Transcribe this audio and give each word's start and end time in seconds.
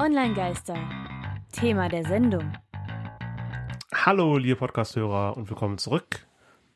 Online-Geister. 0.00 0.76
Thema 1.52 1.88
der 1.88 2.04
Sendung. 2.04 2.52
Hallo, 3.94 4.38
liebe 4.38 4.56
Podcast-Hörer 4.56 5.36
und 5.36 5.48
willkommen 5.48 5.78
zurück 5.78 6.26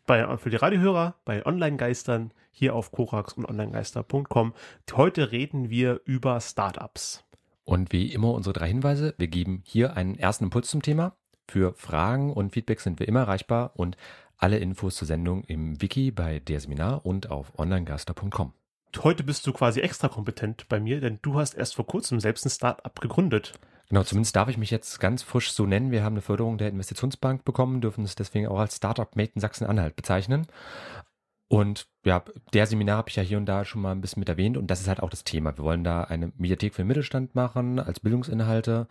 bei, 0.06 0.36
für 0.36 0.50
die 0.50 0.56
Radiohörer 0.56 1.16
bei 1.24 1.44
Online-Geistern 1.44 2.32
hier 2.52 2.76
auf 2.76 2.92
korax 2.92 3.32
und 3.32 3.44
onlinegeister.com. 3.44 4.54
Heute 4.92 5.32
reden 5.32 5.68
wir 5.68 6.00
über 6.04 6.40
Startups. 6.40 7.24
Und 7.64 7.92
wie 7.92 8.12
immer 8.12 8.32
unsere 8.32 8.52
drei 8.52 8.68
Hinweise. 8.68 9.16
Wir 9.18 9.26
geben 9.26 9.62
hier 9.64 9.96
einen 9.96 10.14
ersten 10.14 10.44
Impuls 10.44 10.68
zum 10.68 10.82
Thema. 10.82 11.16
Für 11.48 11.74
Fragen 11.74 12.32
und 12.32 12.52
Feedback 12.52 12.78
sind 12.80 13.00
wir 13.00 13.08
immer 13.08 13.20
erreichbar 13.20 13.72
und 13.74 13.96
alle 14.36 14.58
Infos 14.58 14.94
zur 14.94 15.08
Sendung 15.08 15.42
im 15.42 15.82
Wiki 15.82 16.12
bei 16.12 16.38
der 16.38 16.60
Seminar 16.60 17.04
und 17.04 17.30
auf 17.30 17.58
onlinegeister.com. 17.58 18.52
Heute 18.96 19.22
bist 19.22 19.46
du 19.46 19.52
quasi 19.52 19.80
extra 19.80 20.08
kompetent 20.08 20.68
bei 20.68 20.80
mir, 20.80 21.00
denn 21.00 21.18
du 21.22 21.38
hast 21.38 21.54
erst 21.54 21.74
vor 21.74 21.86
kurzem 21.86 22.20
selbst 22.20 22.46
ein 22.46 22.50
Startup 22.50 23.00
gegründet. 23.00 23.54
Genau, 23.88 24.02
zumindest 24.02 24.36
darf 24.36 24.48
ich 24.48 24.58
mich 24.58 24.70
jetzt 24.70 25.00
ganz 25.00 25.22
frisch 25.22 25.52
so 25.52 25.66
nennen. 25.66 25.90
Wir 25.90 26.02
haben 26.02 26.14
eine 26.14 26.20
Förderung 26.20 26.58
der 26.58 26.68
Investitionsbank 26.68 27.44
bekommen, 27.44 27.80
dürfen 27.80 28.04
es 28.04 28.14
deswegen 28.14 28.48
auch 28.48 28.58
als 28.58 28.76
Startup 28.76 29.14
Made 29.16 29.32
in 29.34 29.40
Sachsen-Anhalt 29.40 29.96
bezeichnen. 29.96 30.46
Und 31.50 31.88
ja, 32.04 32.22
der 32.52 32.66
Seminar 32.66 32.98
habe 32.98 33.08
ich 33.08 33.16
ja 33.16 33.22
hier 33.22 33.38
und 33.38 33.46
da 33.46 33.64
schon 33.64 33.80
mal 33.80 33.92
ein 33.92 34.02
bisschen 34.02 34.20
mit 34.20 34.28
erwähnt 34.28 34.58
und 34.58 34.66
das 34.66 34.80
ist 34.80 34.88
halt 34.88 35.00
auch 35.00 35.08
das 35.08 35.24
Thema. 35.24 35.56
Wir 35.56 35.64
wollen 35.64 35.82
da 35.82 36.04
eine 36.04 36.30
Mediathek 36.36 36.74
für 36.74 36.82
den 36.82 36.88
Mittelstand 36.88 37.34
machen 37.34 37.78
als 37.78 38.00
Bildungsinhalte 38.00 38.86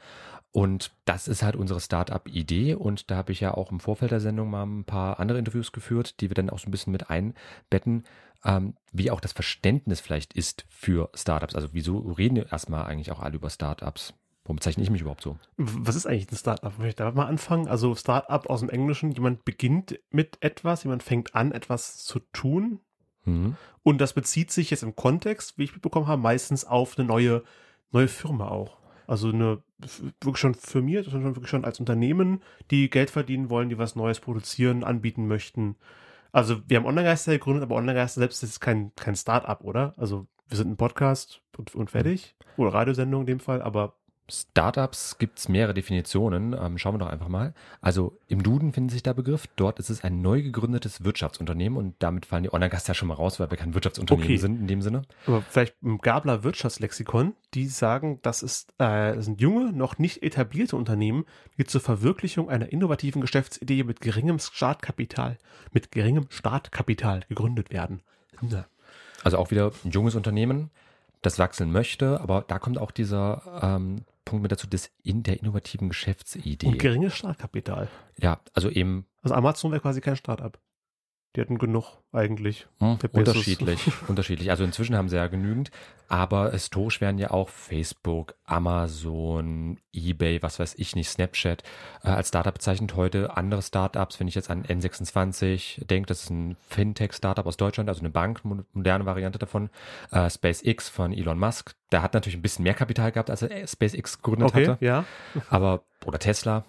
und 0.51 0.91
das 1.05 1.27
ist 1.27 1.43
halt 1.43 1.55
unsere 1.55 1.79
Startup-Idee 1.79 2.73
und 2.73 3.11
da 3.11 3.15
habe 3.17 3.31
ich 3.31 3.41
ja 3.41 3.53
auch 3.53 3.71
im 3.71 3.79
Vorfeld 3.79 4.09
der 4.09 4.19
Sendung 4.19 4.49
mal 4.49 4.65
ein 4.65 4.85
paar 4.85 5.19
andere 5.19 5.37
Interviews 5.37 5.71
geführt, 5.71 6.19
die 6.19 6.31
wir 6.31 6.35
dann 6.35 6.49
auch 6.49 6.57
so 6.57 6.67
ein 6.67 6.71
bisschen 6.71 6.93
mit 6.93 7.11
einbetten, 7.11 8.05
ähm, 8.47 8.75
wie 8.93 9.11
auch 9.11 9.19
das 9.19 9.33
Verständnis 9.33 9.99
vielleicht 9.99 10.33
ist 10.33 10.65
für 10.69 11.09
Startups. 11.13 11.53
Also 11.53 11.69
wieso 11.73 11.99
reden 11.99 12.37
wir 12.37 12.51
erstmal 12.51 12.85
eigentlich 12.85 13.11
auch 13.11 13.19
alle 13.19 13.35
über 13.35 13.49
Startups? 13.49 14.13
Warum 14.45 14.55
bezeichne 14.55 14.81
ich 14.81 14.89
mich 14.89 15.01
überhaupt 15.01 15.21
so? 15.21 15.37
Was 15.57 15.97
ist 15.97 16.07
eigentlich 16.07 16.31
ein 16.31 16.37
Startup? 16.37 16.71
Möchte 16.77 16.87
ich 16.87 16.95
da 16.95 17.11
mal 17.11 17.25
anfangen? 17.25 17.67
Also 17.67 17.93
Startup 17.93 18.49
aus 18.49 18.61
dem 18.61 18.69
Englischen, 18.69 19.11
jemand 19.11 19.43
beginnt 19.43 19.99
mit 20.09 20.37
etwas, 20.39 20.85
jemand 20.85 21.03
fängt 21.03 21.35
an, 21.35 21.51
etwas 21.51 21.97
zu 21.97 22.19
tun. 22.31 22.79
Mhm. 23.25 23.57
Und 23.83 23.99
das 23.99 24.13
bezieht 24.13 24.51
sich 24.51 24.69
jetzt 24.71 24.83
im 24.83 24.95
Kontext, 24.95 25.57
wie 25.57 25.65
ich 25.65 25.73
mitbekommen 25.73 26.07
habe, 26.07 26.21
meistens 26.21 26.63
auf 26.63 26.97
eine 26.97 27.05
neue, 27.05 27.43
neue 27.91 28.07
Firma 28.07 28.47
auch. 28.47 28.77
Also 29.05 29.29
eine 29.29 29.61
wirklich 30.21 30.37
schon 30.37 30.55
firmiert, 30.55 31.05
schon 31.05 31.23
wirklich 31.23 31.49
schon 31.49 31.65
als 31.65 31.81
Unternehmen, 31.81 32.41
die 32.71 32.89
Geld 32.89 33.09
verdienen 33.09 33.49
wollen, 33.49 33.67
die 33.67 33.77
was 33.77 33.97
Neues 33.97 34.21
produzieren, 34.21 34.85
anbieten 34.85 35.27
möchten. 35.27 35.75
Also 36.37 36.61
wir 36.67 36.77
haben 36.77 36.85
Online-Geister 36.85 37.31
gegründet, 37.31 37.63
aber 37.63 37.77
Online-Geister 37.77 38.21
selbst 38.21 38.43
ist 38.43 38.59
kein, 38.59 38.93
kein 38.95 39.15
Start-up, 39.15 39.63
oder? 39.63 39.95
Also 39.97 40.27
wir 40.47 40.55
sind 40.55 40.69
ein 40.69 40.77
Podcast 40.77 41.41
und, 41.57 41.73
und 41.73 41.89
fertig. 41.89 42.35
Oder 42.57 42.75
Radiosendung 42.75 43.21
in 43.21 43.25
dem 43.25 43.39
Fall, 43.39 43.59
aber 43.63 43.95
Startups 44.29 45.17
gibt 45.17 45.39
es 45.39 45.47
mehrere 45.47 45.73
Definitionen. 45.73 46.53
Ähm, 46.53 46.77
schauen 46.77 46.95
wir 46.95 46.99
doch 46.99 47.07
einfach 47.07 47.29
mal. 47.29 47.53
Also 47.81 48.17
im 48.27 48.43
Duden 48.43 48.73
findet 48.73 48.91
sich 48.91 49.03
der 49.03 49.13
Begriff. 49.13 49.47
Dort 49.55 49.79
ist 49.79 49.89
es 49.89 50.03
ein 50.03 50.21
neu 50.21 50.41
gegründetes 50.41 51.03
Wirtschaftsunternehmen 51.03 51.77
und 51.77 51.95
damit 51.99 52.25
fallen 52.25 52.43
die 52.43 52.53
Online-Gasts 52.53 52.87
ja 52.87 52.93
schon 52.93 53.07
mal 53.07 53.13
raus, 53.13 53.39
weil 53.39 53.49
wir 53.49 53.57
kein 53.57 53.73
Wirtschaftsunternehmen 53.73 54.27
okay. 54.27 54.37
sind 54.37 54.59
in 54.59 54.67
dem 54.67 54.81
Sinne. 54.81 55.03
Aber 55.25 55.41
vielleicht 55.41 55.75
im 55.81 55.99
Gabler 55.99 56.43
Wirtschaftslexikon, 56.43 57.35
die 57.53 57.67
sagen, 57.67 58.19
das, 58.21 58.43
ist, 58.43 58.71
äh, 58.79 59.15
das 59.15 59.25
sind 59.25 59.39
junge, 59.39 59.71
noch 59.71 59.97
nicht 59.97 60.23
etablierte 60.23 60.75
Unternehmen, 60.75 61.25
die 61.57 61.65
zur 61.65 61.81
Verwirklichung 61.81 62.49
einer 62.49 62.71
innovativen 62.71 63.21
Geschäftsidee 63.21 63.83
mit 63.83 64.01
geringem 64.01 64.39
Startkapital, 64.39 65.37
mit 65.71 65.91
geringem 65.91 66.25
Startkapital 66.29 67.21
gegründet 67.29 67.71
werden. 67.71 68.01
Ja. 68.41 68.65
Also 69.23 69.37
auch 69.37 69.51
wieder 69.51 69.71
ein 69.83 69.91
junges 69.91 70.15
Unternehmen, 70.15 70.69
das 71.21 71.39
wachsen 71.39 71.71
möchte, 71.71 72.21
aber 72.21 72.43
da 72.47 72.59
kommt 72.59 72.77
auch 72.77 72.91
dieser 72.91 73.41
ähm, 73.61 74.03
Punkt 74.27 74.43
mit 74.43 74.51
dazu, 74.51 74.67
das 74.67 74.91
in 75.03 75.23
der 75.23 75.39
innovativen 75.39 75.89
Geschäftsidee. 75.89 76.67
Und 76.67 76.79
geringes 76.79 77.15
Startkapital. 77.15 77.87
Ja, 78.19 78.41
also 78.53 78.69
eben. 78.69 79.05
Also 79.21 79.35
Amazon 79.35 79.71
wäre 79.71 79.81
quasi 79.81 80.01
kein 80.01 80.15
Startup. 80.15 80.59
Die 81.35 81.41
hatten 81.41 81.59
genug 81.59 81.99
eigentlich. 82.11 82.67
Hm, 82.79 82.97
unterschiedlich, 83.11 83.91
unterschiedlich. 84.07 84.49
Also 84.49 84.63
inzwischen 84.63 84.95
haben 84.95 85.07
sie 85.07 85.17
ja 85.17 85.27
genügend, 85.27 85.69
aber 86.07 86.51
historisch 86.51 86.99
werden 86.99 87.19
ja 87.19 87.29
auch 87.31 87.49
Facebook, 87.49 88.33
Amazon, 88.45 89.77
eBay, 89.93 90.41
was 90.41 90.57
weiß 90.59 90.75
ich 90.77 90.95
nicht, 90.95 91.09
Snapchat 91.09 91.63
äh, 92.03 92.09
als 92.09 92.29
Startup 92.29 92.53
bezeichnet. 92.53 92.95
Heute 92.95 93.37
andere 93.37 93.61
Startups, 93.61 94.19
wenn 94.19 94.27
ich 94.27 94.35
jetzt 94.35 94.49
an 94.49 94.63
N26 94.63 95.85
denke, 95.85 96.07
das 96.07 96.23
ist 96.23 96.29
ein 96.31 96.57
Fintech-Startup 96.69 97.45
aus 97.45 97.57
Deutschland, 97.57 97.89
also 97.89 97.99
eine 97.99 98.09
Bank, 98.09 98.41
moderne 98.73 99.05
Variante 99.05 99.37
davon. 99.37 99.69
Äh, 100.11 100.29
SpaceX 100.29 100.89
von 100.89 101.13
Elon 101.13 101.37
Musk, 101.37 101.75
der 101.91 102.01
hat 102.01 102.13
natürlich 102.13 102.37
ein 102.37 102.41
bisschen 102.41 102.63
mehr 102.63 102.73
Kapital 102.73 103.11
gehabt, 103.11 103.29
als 103.29 103.43
er 103.43 103.67
SpaceX 103.67 104.17
gegründet 104.21 104.49
okay, 104.49 104.67
hatte. 104.69 104.83
Ja. 104.83 105.05
Aber, 105.49 105.83
oder 106.05 106.17
Tesla, 106.17 106.63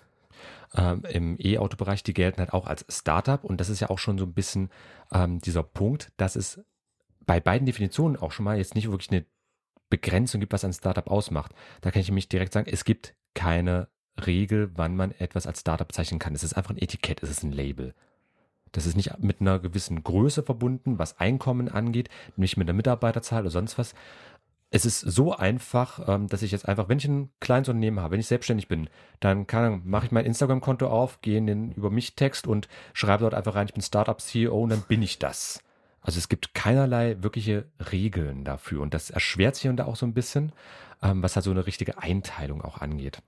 ähm, 0.74 1.02
im 1.10 1.36
E-Auto-Bereich, 1.38 2.02
die 2.02 2.14
gelten 2.14 2.38
halt 2.38 2.52
auch 2.52 2.66
als 2.66 2.84
Startup. 2.88 3.42
Und 3.44 3.60
das 3.60 3.68
ist 3.68 3.80
ja 3.80 3.90
auch 3.90 3.98
schon 3.98 4.18
so 4.18 4.24
ein 4.24 4.34
bisschen 4.34 4.70
ähm, 5.12 5.40
dieser 5.40 5.62
Punkt, 5.62 6.12
dass 6.16 6.36
es 6.36 6.60
bei 7.26 7.40
beiden 7.40 7.66
Definitionen 7.66 8.16
auch 8.16 8.32
schon 8.32 8.44
mal 8.44 8.58
jetzt 8.58 8.74
nicht 8.74 8.90
wirklich 8.90 9.10
eine 9.10 9.26
Begrenzung 9.90 10.40
gibt, 10.40 10.52
was 10.52 10.64
ein 10.64 10.72
Startup 10.72 11.06
ausmacht. 11.08 11.52
Da 11.80 11.90
kann 11.90 12.00
ich 12.00 12.08
nämlich 12.08 12.28
direkt 12.28 12.52
sagen, 12.52 12.68
es 12.70 12.84
gibt 12.84 13.14
keine 13.34 13.88
Regel, 14.26 14.70
wann 14.74 14.96
man 14.96 15.12
etwas 15.12 15.46
als 15.46 15.60
Startup 15.60 15.86
bezeichnen 15.86 16.18
kann. 16.18 16.34
Es 16.34 16.42
ist 16.42 16.54
einfach 16.54 16.70
ein 16.70 16.78
Etikett, 16.78 17.22
es 17.22 17.30
ist 17.30 17.42
ein 17.42 17.52
Label. 17.52 17.94
Das 18.72 18.86
ist 18.86 18.96
nicht 18.96 19.18
mit 19.20 19.40
einer 19.40 19.58
gewissen 19.58 20.02
Größe 20.02 20.42
verbunden, 20.42 20.98
was 20.98 21.18
Einkommen 21.18 21.68
angeht, 21.68 22.10
nicht 22.36 22.56
mit 22.56 22.68
der 22.68 22.74
Mitarbeiterzahl 22.74 23.42
oder 23.42 23.50
sonst 23.50 23.78
was, 23.78 23.94
es 24.70 24.84
ist 24.84 25.00
so 25.00 25.34
einfach, 25.34 26.08
ähm, 26.08 26.26
dass 26.26 26.42
ich 26.42 26.52
jetzt 26.52 26.68
einfach, 26.68 26.88
wenn 26.88 26.98
ich 26.98 27.06
ein 27.06 27.30
kleines 27.40 27.68
Unternehmen 27.68 28.00
habe, 28.00 28.12
wenn 28.12 28.20
ich 28.20 28.26
selbstständig 28.26 28.68
bin, 28.68 28.90
dann 29.20 29.46
kann, 29.46 29.82
mache 29.84 30.06
ich 30.06 30.12
mein 30.12 30.26
Instagram-Konto 30.26 30.86
auf, 30.88 31.22
gehe 31.22 31.38
in 31.38 31.46
den 31.46 31.72
über 31.72 31.90
mich 31.90 32.16
Text 32.16 32.46
und 32.46 32.68
schreibe 32.92 33.22
dort 33.22 33.34
einfach 33.34 33.54
rein, 33.54 33.66
ich 33.66 33.74
bin 33.74 33.82
Startup-CEO 33.82 34.62
und 34.62 34.70
dann 34.70 34.82
bin 34.82 35.02
ich 35.02 35.18
das. 35.18 35.62
Also 36.00 36.18
es 36.18 36.28
gibt 36.28 36.54
keinerlei 36.54 37.16
wirkliche 37.22 37.66
Regeln 37.90 38.44
dafür 38.44 38.82
und 38.82 38.94
das 38.94 39.10
erschwert 39.10 39.56
sich 39.56 39.68
und 39.68 39.76
da 39.76 39.86
auch 39.86 39.96
so 39.96 40.06
ein 40.06 40.14
bisschen, 40.14 40.52
ähm, 41.02 41.22
was 41.22 41.34
halt 41.34 41.44
so 41.44 41.50
eine 41.50 41.66
richtige 41.66 41.98
Einteilung 41.98 42.62
auch 42.62 42.78
angeht. 42.78 43.22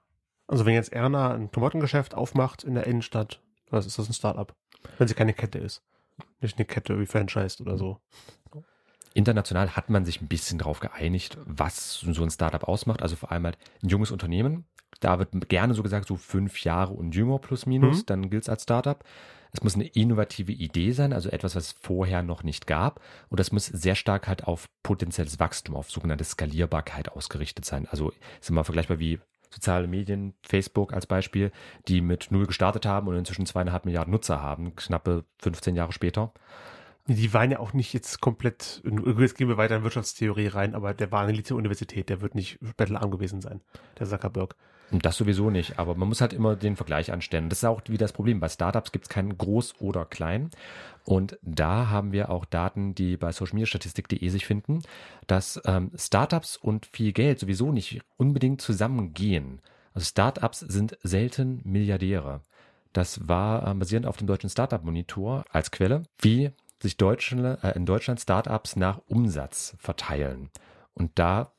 Also 0.47 0.67
wenn 0.67 0.75
jetzt 0.75 0.93
Erna 0.93 1.33
ein 1.33 1.51
Klamottengeschäft 1.51 2.15
aufmacht 2.15 2.65
in 2.65 2.75
der 2.75 2.87
Innenstadt, 2.87 3.41
was 3.71 3.87
ist 3.87 3.99
das 3.99 4.09
ein 4.09 4.15
Startup? 4.15 4.55
Wenn 4.99 5.09
sie 5.09 5.15
keine 5.15 5.33
Kette 5.33 5.59
ist. 5.59 5.83
Nicht 6.41 6.59
eine 6.59 6.67
Kette 6.67 6.99
wie 6.99 7.07
Franchise 7.07 7.62
oder 7.62 7.78
so. 7.78 8.01
International 9.15 9.76
hat 9.76 9.91
man 9.91 10.04
sich 10.04 10.21
ein 10.21 10.28
bisschen 10.28 10.59
darauf 10.59 10.81
geeinigt, 10.81 11.38
was 11.44 12.00
so 12.00 12.22
ein 12.22 12.31
Startup 12.31 12.65
ausmacht. 12.65 13.03
Also 13.03 13.16
vor 13.16 13.32
allem 13.32 13.44
halt 13.44 13.59
ein 13.82 13.88
junges 13.88 14.10
Unternehmen. 14.10 14.65
Da 15.00 15.19
wird 15.19 15.48
gerne 15.48 15.75
so 15.75 15.82
gesagt, 15.82 16.06
so 16.09 16.16
fünf 16.16 16.62
Jahre 16.62 16.93
und 16.93 17.15
jünger 17.15 17.38
plus 17.38 17.66
minus, 17.66 18.00
mhm. 18.00 18.06
dann 18.06 18.31
gilt 18.31 18.43
es 18.43 18.48
als 18.48 18.65
Startup. 18.65 19.03
Es 19.53 19.62
muss 19.62 19.75
eine 19.75 19.87
innovative 19.87 20.53
Idee 20.53 20.93
sein, 20.93 21.12
also 21.12 21.28
etwas, 21.28 21.56
was 21.56 21.65
es 21.65 21.72
vorher 21.72 22.22
noch 22.22 22.43
nicht 22.44 22.66
gab. 22.66 23.00
Und 23.28 23.41
das 23.41 23.50
muss 23.50 23.66
sehr 23.66 23.97
stark 23.97 24.28
halt 24.28 24.44
auf 24.44 24.69
potenzielles 24.82 25.41
Wachstum, 25.41 25.75
auf 25.75 25.91
sogenannte 25.91 26.25
Skalierbarkeit 26.25 27.10
ausgerichtet 27.10 27.65
sein. 27.65 27.88
Also 27.91 28.12
ist 28.41 28.50
immer 28.50 28.65
vergleichbar 28.65 29.00
wie 29.00 29.19
soziale 29.50 29.88
Medien, 29.88 30.34
Facebook 30.42 30.92
als 30.92 31.06
Beispiel, 31.06 31.50
die 31.88 32.00
mit 32.00 32.28
null 32.31 32.47
gestartet 32.47 32.87
haben 32.87 33.09
und 33.09 33.16
inzwischen 33.16 33.47
zweieinhalb 33.47 33.84
Milliarden 33.84 34.12
Nutzer 34.12 34.41
haben, 34.41 34.77
knappe 34.77 35.25
15 35.41 35.75
Jahre 35.75 35.92
später. 35.92 36.32
Die 37.06 37.33
waren 37.34 37.50
ja 37.50 37.59
auch 37.59 37.72
nicht 37.72 37.93
jetzt 37.93 38.21
komplett, 38.21 38.83
jetzt 39.19 39.37
gehen 39.37 39.49
wir 39.49 39.56
weiter 39.56 39.77
in 39.77 39.83
Wirtschaftstheorie 39.83 40.49
rein, 40.49 40.75
aber 40.75 40.94
der 40.94 41.11
war 41.11 41.22
eine 41.22 41.33
Elite-Universität, 41.33 42.09
der 42.09 42.21
wird 42.21 42.34
nicht 42.34 42.59
bettelarm 42.77 43.11
gewesen 43.11 43.41
sein, 43.41 43.61
der 43.99 44.06
Zuckerberg. 44.06 44.55
Das 44.93 45.16
sowieso 45.16 45.50
nicht, 45.50 45.78
aber 45.78 45.94
man 45.94 46.09
muss 46.09 46.21
halt 46.21 46.33
immer 46.33 46.56
den 46.56 46.75
Vergleich 46.75 47.12
anstellen. 47.12 47.49
Das 47.49 47.59
ist 47.59 47.65
auch 47.65 47.81
wieder 47.87 48.05
das 48.05 48.12
Problem. 48.12 48.41
Bei 48.41 48.49
Startups 48.49 48.91
gibt 48.91 49.05
es 49.05 49.09
keinen 49.09 49.39
groß 49.39 49.81
oder 49.81 50.05
klein. 50.05 50.50
Und 51.05 51.39
da 51.43 51.89
haben 51.91 52.10
wir 52.10 52.31
auch 52.31 52.44
Daten, 52.44 52.94
die 52.94 53.16
bei 53.16 53.31
socialmediastatistik.de 53.31 54.28
sich 54.28 54.47
finden, 54.47 54.83
dass 55.28 55.60
ähm, 55.65 55.93
Startups 55.97 56.56
und 56.56 56.87
viel 56.87 57.12
Geld 57.12 57.39
sowieso 57.39 57.71
nicht 57.71 58.00
unbedingt 58.16 58.60
zusammengehen. 58.60 59.60
Also 59.95 60.07
Startups 60.07 60.60
sind 60.60 60.98
selten 61.04 61.60
Milliardäre. 61.65 62.41
Das 62.92 63.28
war 63.28 63.69
äh, 63.69 63.75
basierend 63.75 64.07
auf 64.07 64.16
dem 64.16 64.27
deutschen 64.27 64.51
Startup 64.51 64.83
Monitor 64.83 65.45
als 65.51 65.71
Quelle, 65.71 66.03
wie 66.21 66.51
sich 66.82 66.97
Deutschland, 66.97 67.62
äh, 67.62 67.72
in 67.72 67.86
Deutschland 67.86 68.21
Startups 68.21 68.77
nach 68.77 69.00
Umsatz 69.06 69.77
verteilen. 69.78 70.50
Und 70.94 71.18
da, 71.18 71.53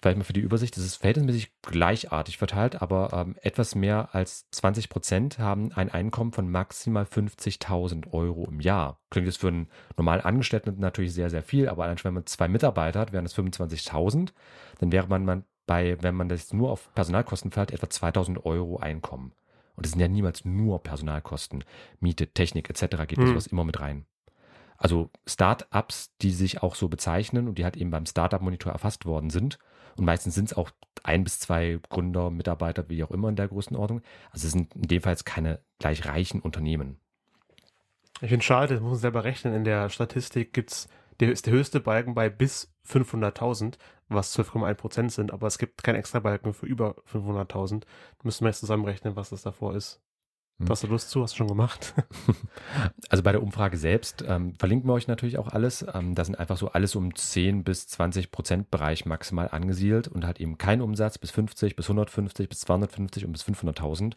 vielleicht 0.00 0.18
mal 0.18 0.24
für 0.24 0.32
die 0.32 0.40
Übersicht, 0.40 0.76
das 0.76 0.84
ist 0.84 0.96
verhältnismäßig 0.96 1.52
gleichartig 1.62 2.38
verteilt, 2.38 2.80
aber 2.82 3.12
ähm, 3.12 3.36
etwas 3.42 3.74
mehr 3.74 4.14
als 4.14 4.48
20 4.50 4.88
Prozent 4.88 5.38
haben 5.38 5.72
ein 5.72 5.90
Einkommen 5.90 6.32
von 6.32 6.50
maximal 6.50 7.04
50.000 7.04 8.12
Euro 8.12 8.46
im 8.48 8.60
Jahr. 8.60 9.00
Klingt 9.10 9.26
jetzt 9.26 9.40
für 9.40 9.48
einen 9.48 9.68
normalen 9.96 10.20
Angestellten 10.20 10.78
natürlich 10.78 11.14
sehr, 11.14 11.30
sehr 11.30 11.42
viel, 11.42 11.68
aber 11.68 11.84
allein 11.84 11.98
schon, 11.98 12.10
wenn 12.10 12.14
man 12.14 12.26
zwei 12.26 12.48
Mitarbeiter 12.48 13.00
hat, 13.00 13.12
wären 13.12 13.24
das 13.24 13.36
25.000. 13.36 14.32
Dann 14.78 14.92
wäre 14.92 15.08
man, 15.08 15.44
bei, 15.66 15.96
wenn 16.00 16.14
man 16.14 16.28
das 16.28 16.52
nur 16.52 16.70
auf 16.70 16.92
Personalkosten 16.94 17.50
fällt, 17.50 17.72
etwa 17.72 17.86
2.000 17.86 18.44
Euro 18.44 18.76
Einkommen. 18.78 19.32
Und 19.74 19.84
das 19.84 19.92
sind 19.92 20.00
ja 20.00 20.08
niemals 20.08 20.44
nur 20.44 20.82
Personalkosten. 20.82 21.64
Miete, 22.00 22.28
Technik 22.28 22.70
etc. 22.70 23.06
geht 23.06 23.18
hm. 23.18 23.28
sowas 23.28 23.46
immer 23.46 23.64
mit 23.64 23.80
rein. 23.80 24.06
Also 24.78 25.10
Startups, 25.26 26.14
die 26.22 26.30
sich 26.30 26.62
auch 26.62 26.74
so 26.74 26.88
bezeichnen 26.88 27.48
und 27.48 27.58
die 27.58 27.64
halt 27.64 27.76
eben 27.76 27.90
beim 27.90 28.06
Startup 28.06 28.40
Monitor 28.40 28.72
erfasst 28.72 29.06
worden 29.06 29.30
sind. 29.30 29.58
Und 29.96 30.04
meistens 30.04 30.34
sind 30.34 30.46
es 30.46 30.56
auch 30.56 30.70
ein 31.02 31.24
bis 31.24 31.38
zwei 31.38 31.78
Gründer, 31.88 32.30
Mitarbeiter, 32.30 32.88
wie 32.88 33.02
auch 33.02 33.10
immer 33.10 33.28
in 33.28 33.36
der 33.36 33.48
Größenordnung. 33.48 34.02
Also 34.30 34.46
es 34.46 34.52
sind 34.52 34.74
in 34.74 34.82
dem 34.82 35.02
Fall 35.02 35.12
jetzt 35.12 35.26
keine 35.26 35.60
gleich 35.78 36.06
reichen 36.06 36.40
Unternehmen. 36.40 36.98
Ich 38.20 38.28
finde 38.28 38.44
schade, 38.44 38.74
das 38.74 38.82
muss 38.82 38.92
man 38.92 39.00
selber 39.00 39.24
rechnen. 39.24 39.54
In 39.54 39.64
der 39.64 39.88
Statistik 39.88 40.52
gibt's 40.52 40.88
der 41.20 41.32
ist 41.32 41.46
der 41.46 41.54
höchste 41.54 41.80
Balken 41.80 42.14
bei 42.14 42.28
bis 42.28 42.72
500.000, 42.86 43.78
was 44.08 44.36
12,1 44.38 44.74
Prozent 44.74 45.12
sind, 45.12 45.32
aber 45.32 45.46
es 45.46 45.58
gibt 45.58 45.82
keinen 45.82 45.96
extra 45.96 46.20
Balken 46.20 46.52
für 46.52 46.66
über 46.66 46.96
500.000. 47.10 47.84
Müssen 48.22 48.44
wir 48.44 48.48
jetzt 48.48 48.60
zusammenrechnen, 48.60 49.16
was 49.16 49.30
das 49.30 49.42
davor 49.42 49.74
ist. 49.74 50.00
Hm. 50.58 50.70
Hast 50.70 50.82
du 50.82 50.86
Lust 50.86 51.10
zu? 51.10 51.22
Hast 51.22 51.34
du 51.34 51.38
schon 51.38 51.48
gemacht? 51.48 51.94
Also 53.08 53.22
bei 53.22 53.30
der 53.30 53.42
Umfrage 53.42 53.76
selbst 53.76 54.24
ähm, 54.26 54.54
verlinken 54.58 54.88
wir 54.88 54.94
euch 54.94 55.06
natürlich 55.06 55.38
auch 55.38 55.48
alles. 55.48 55.86
Ähm, 55.94 56.16
da 56.16 56.24
sind 56.24 56.38
einfach 56.38 56.56
so 56.56 56.72
alles 56.72 56.96
um 56.96 57.14
10 57.14 57.62
bis 57.62 57.86
20 57.86 58.32
Prozent 58.32 58.70
Bereich 58.70 59.06
maximal 59.06 59.48
angesiedelt 59.48 60.08
und 60.08 60.26
hat 60.26 60.40
eben 60.40 60.58
kein 60.58 60.82
Umsatz 60.82 61.16
bis 61.16 61.30
50, 61.30 61.76
bis 61.76 61.86
150, 61.86 62.48
bis 62.48 62.60
250 62.60 63.24
und 63.24 63.32
bis 63.32 63.44
500.000. 63.44 64.14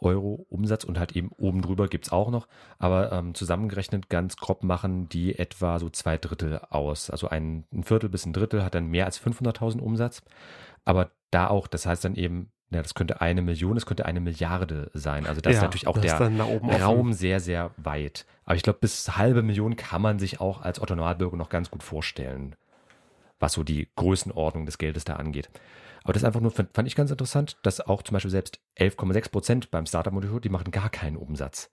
Euro 0.00 0.46
Umsatz 0.48 0.84
und 0.84 0.98
halt 0.98 1.14
eben 1.14 1.30
oben 1.36 1.62
drüber 1.62 1.88
gibt 1.88 2.06
es 2.06 2.12
auch 2.12 2.30
noch, 2.30 2.48
aber 2.78 3.12
ähm, 3.12 3.34
zusammengerechnet 3.34 4.08
ganz 4.08 4.36
grob 4.36 4.64
machen 4.64 5.08
die 5.08 5.38
etwa 5.38 5.78
so 5.78 5.90
zwei 5.90 6.16
Drittel 6.18 6.58
aus. 6.70 7.10
Also 7.10 7.28
ein, 7.28 7.64
ein 7.72 7.84
Viertel 7.84 8.08
bis 8.08 8.26
ein 8.26 8.32
Drittel 8.32 8.64
hat 8.64 8.74
dann 8.74 8.86
mehr 8.86 9.04
als 9.06 9.20
500.000 9.20 9.80
Umsatz, 9.80 10.22
aber 10.84 11.10
da 11.30 11.48
auch, 11.48 11.66
das 11.66 11.86
heißt 11.86 12.04
dann 12.04 12.14
eben, 12.14 12.50
ja, 12.70 12.82
das 12.82 12.94
könnte 12.94 13.20
eine 13.20 13.42
Million, 13.42 13.74
das 13.74 13.84
könnte 13.84 14.06
eine 14.06 14.20
Milliarde 14.20 14.90
sein. 14.94 15.26
Also 15.26 15.40
das 15.40 15.52
ja, 15.52 15.58
ist 15.58 15.62
natürlich 15.62 15.86
auch 15.88 15.98
der 15.98 16.18
Raum 16.80 17.00
offen. 17.00 17.12
sehr, 17.12 17.40
sehr 17.40 17.72
weit. 17.76 18.26
Aber 18.44 18.54
ich 18.54 18.62
glaube, 18.62 18.78
bis 18.80 19.16
halbe 19.16 19.42
Million 19.42 19.76
kann 19.76 20.00
man 20.00 20.20
sich 20.20 20.40
auch 20.40 20.62
als 20.62 20.80
Otto 20.80 20.94
Normalbürger 20.94 21.36
noch 21.36 21.48
ganz 21.48 21.70
gut 21.70 21.82
vorstellen, 21.82 22.54
was 23.40 23.54
so 23.54 23.64
die 23.64 23.88
Größenordnung 23.96 24.66
des 24.66 24.78
Geldes 24.78 25.04
da 25.04 25.16
angeht. 25.16 25.50
Aber 26.04 26.12
das 26.12 26.22
einfach 26.24 26.40
nur 26.40 26.52
fand, 26.52 26.70
ich 26.86 26.94
ganz 26.94 27.10
interessant, 27.10 27.56
dass 27.62 27.80
auch 27.80 28.02
zum 28.02 28.14
Beispiel 28.14 28.30
selbst 28.30 28.60
11,6 28.78 29.30
Prozent 29.30 29.70
beim 29.70 29.84
Startup-Monitor, 29.84 30.40
die 30.40 30.48
machen 30.48 30.70
gar 30.70 30.90
keinen 30.90 31.16
Umsatz. 31.16 31.70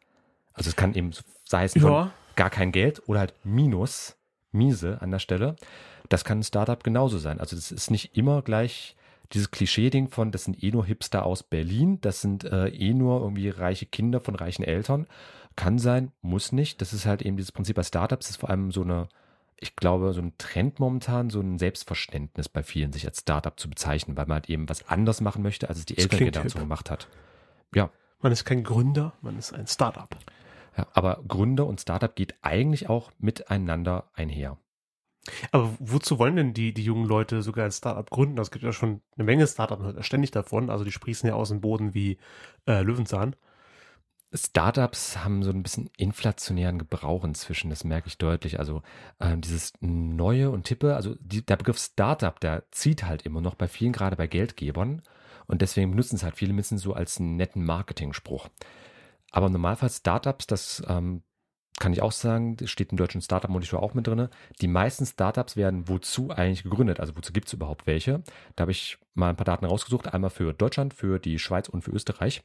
Also 0.54 0.70
es 0.70 0.76
kann 0.76 0.96
eben 0.96 1.12
sei 1.46 1.64
es 1.64 1.76
ja. 1.76 2.12
gar 2.36 2.50
kein 2.50 2.72
Geld 2.72 3.08
oder 3.08 3.20
halt 3.20 3.36
Minus, 3.44 4.18
miese 4.52 5.00
an 5.02 5.12
der 5.12 5.20
Stelle. 5.20 5.56
Das 6.10 6.26
kann 6.26 6.40
ein 6.40 6.44
Startup 6.44 6.84
genauso 6.84 7.20
sein. 7.20 7.40
Also 7.40 7.56
das 7.56 7.72
ist 7.72 7.92
nicht 7.92 8.18
immer 8.18 8.42
gleich 8.42 8.97
dieses 9.34 9.52
Klischee-Ding 9.52 10.10
von, 10.10 10.32
das 10.32 10.46
sind 10.46 10.64
eh 10.64 10.72
nur 10.72 10.86
Hipster 10.86 11.26
aus 11.26 11.44
Berlin, 11.44 12.00
das 12.02 12.22
sind 12.22 12.44
äh, 12.44 12.68
eh 12.70 12.94
nur 12.94 13.22
irgendwie 13.22 13.50
reiche 13.50 13.86
Kinder 13.86 14.20
von 14.20 14.36
reichen 14.36 14.64
Eltern. 14.64 15.08
Kann 15.56 15.80
sein, 15.80 16.12
muss 16.22 16.52
nicht. 16.52 16.82
Das 16.82 16.94
ist 16.94 17.06
halt 17.06 17.22
eben 17.22 17.38
dieses 17.38 17.52
Prinzip 17.52 17.76
bei 17.76 17.84
Startups, 17.84 18.30
ist 18.30 18.38
vor 18.38 18.50
allem 18.50 18.72
so 18.72 18.84
eine 18.84 19.08
ich 19.60 19.76
glaube, 19.76 20.14
so 20.14 20.22
ein 20.22 20.34
Trend 20.38 20.80
momentan, 20.80 21.30
so 21.30 21.42
ein 21.42 21.58
Selbstverständnis 21.58 22.48
bei 22.48 22.62
vielen, 22.62 22.94
sich 22.94 23.06
als 23.06 23.22
Startup 23.22 23.60
zu 23.60 23.70
bezeichnen, 23.70 24.16
weil 24.16 24.28
man 24.28 24.36
halt 24.36 24.50
eben 24.50 24.70
was 24.70 24.88
anders 24.88 25.20
machen 25.20 25.42
möchte, 25.42 25.68
als 25.70 25.80
es 25.80 25.86
die 25.86 25.98
ältere 25.98 26.26
Generation 26.26 26.62
gemacht 26.62 26.92
hat. 26.92 27.08
Ja. 27.74 27.90
Man 28.20 28.32
ist 28.32 28.46
kein 28.46 28.64
Gründer, 28.64 29.14
man 29.22 29.38
ist 29.38 29.54
ein 29.54 29.68
Startup. 29.68 30.10
Ja, 30.78 30.88
aber 30.94 31.24
Gründer 31.28 31.66
und 31.66 31.82
Startup 31.82 32.16
geht 32.16 32.36
eigentlich 32.42 32.88
auch 32.90 33.12
miteinander 33.20 34.10
einher. 34.14 34.58
Aber 35.52 35.74
wozu 35.80 36.20
wollen 36.20 36.36
denn 36.36 36.54
die, 36.54 36.74
die 36.74 36.84
jungen 36.84 37.06
Leute 37.06 37.42
sogar 37.42 37.66
ein 37.66 37.72
Startup 37.72 38.10
gründen? 38.10 38.38
Es 38.40 38.52
gibt 38.52 38.64
ja 38.64 38.72
schon 38.72 39.02
eine 39.16 39.26
Menge 39.26 39.48
Startups 39.48 40.06
ständig 40.06 40.32
davon. 40.32 40.70
Also 40.70 40.84
die 40.84 40.92
sprießen 40.92 41.28
ja 41.28 41.36
aus 41.36 41.50
dem 41.50 41.62
Boden 41.62 41.94
wie 41.94 42.18
äh, 42.68 42.82
Löwenzahn. 42.82 43.36
Startups 44.34 45.24
haben 45.24 45.42
so 45.42 45.52
ein 45.52 45.64
bisschen 45.64 45.90
inflationären 45.98 46.80
Gebrauch 46.80 47.24
inzwischen, 47.24 47.70
das 47.70 47.86
merke 47.86 48.10
ich 48.10 48.18
deutlich. 48.18 48.60
Also 48.60 48.82
äh, 49.20 49.38
dieses 49.38 49.74
neue 49.80 50.52
und 50.52 50.64
tippe, 50.66 50.96
also 50.96 51.16
die, 51.20 51.46
der 51.46 51.56
Begriff 51.56 51.78
Startup, 51.78 52.38
der 52.40 52.64
zieht 52.72 53.04
halt 53.04 53.22
immer 53.22 53.40
noch 53.40 53.56
bei 53.56 53.68
vielen, 53.68 53.94
gerade 53.94 54.18
bei 54.18 54.28
Geldgebern. 54.28 55.02
Und 55.48 55.62
deswegen 55.62 55.92
benutzen 55.92 56.18
es 56.18 56.24
halt 56.24 56.36
viele 56.36 56.54
Menschen 56.54 56.78
so 56.78 56.94
als 56.94 57.20
einen 57.20 57.38
netten 57.38 57.64
Marketing-Spruch. 57.64 58.50
Aber 59.32 59.48
im 59.48 59.54
Normalfall 59.54 59.90
Startups, 59.90 60.46
das 60.46 60.84
ähm, 60.88 61.24
kann 61.80 61.94
ich 61.94 62.02
auch 62.02 62.12
sagen, 62.12 62.58
steht 62.66 62.92
im 62.92 62.98
deutschen 62.98 63.22
Startup-Monitor 63.22 63.82
auch 63.82 63.94
mit 63.94 64.08
drin. 64.08 64.30
Die 64.62 64.68
meisten 64.68 65.06
Startups 65.06 65.56
werden 65.56 65.88
wozu 65.88 66.32
eigentlich 66.32 66.64
gegründet? 66.64 67.00
Also 67.00 67.16
wozu 67.16 67.32
gibt 67.32 67.48
es 67.48 67.54
überhaupt 67.54 67.86
welche? 67.86 68.24
Da 68.56 68.64
habe 68.64 68.72
ich 68.72 68.98
mal 69.14 69.30
ein 69.30 69.36
paar 69.36 69.46
Daten 69.46 69.66
rausgesucht, 69.66 70.14
einmal 70.14 70.30
für 70.30 70.54
Deutschland, 70.54 70.94
für 70.94 71.20
die 71.20 71.40
Schweiz 71.40 71.70
und 71.70 71.84
für 71.84 71.92
Österreich. 71.92 72.44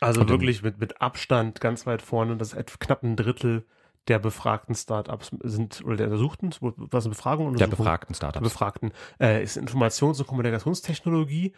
Also 0.00 0.22
und 0.22 0.30
wirklich 0.30 0.62
mit, 0.62 0.78
mit 0.78 1.00
Abstand 1.00 1.60
ganz 1.60 1.86
weit 1.86 2.02
vorne. 2.02 2.36
Das 2.36 2.52
ist 2.52 2.80
knapp 2.80 3.02
ein 3.02 3.16
Drittel 3.16 3.64
der 4.08 4.18
befragten 4.18 4.74
Startups 4.74 5.30
sind, 5.42 5.82
oder 5.84 5.96
der 5.96 6.06
Untersuchten, 6.06 6.50
was 6.60 7.04
eine 7.04 7.14
Befragung? 7.14 7.46
Untersuchung? 7.46 7.70
Der 7.70 7.76
befragten 7.76 8.14
Startups. 8.14 8.42
Der 8.42 8.48
befragten, 8.48 8.92
äh, 9.18 9.42
ist 9.42 9.56
Informations- 9.56 10.18
und 10.18 10.26
Kommunikationstechnologie. 10.26 11.52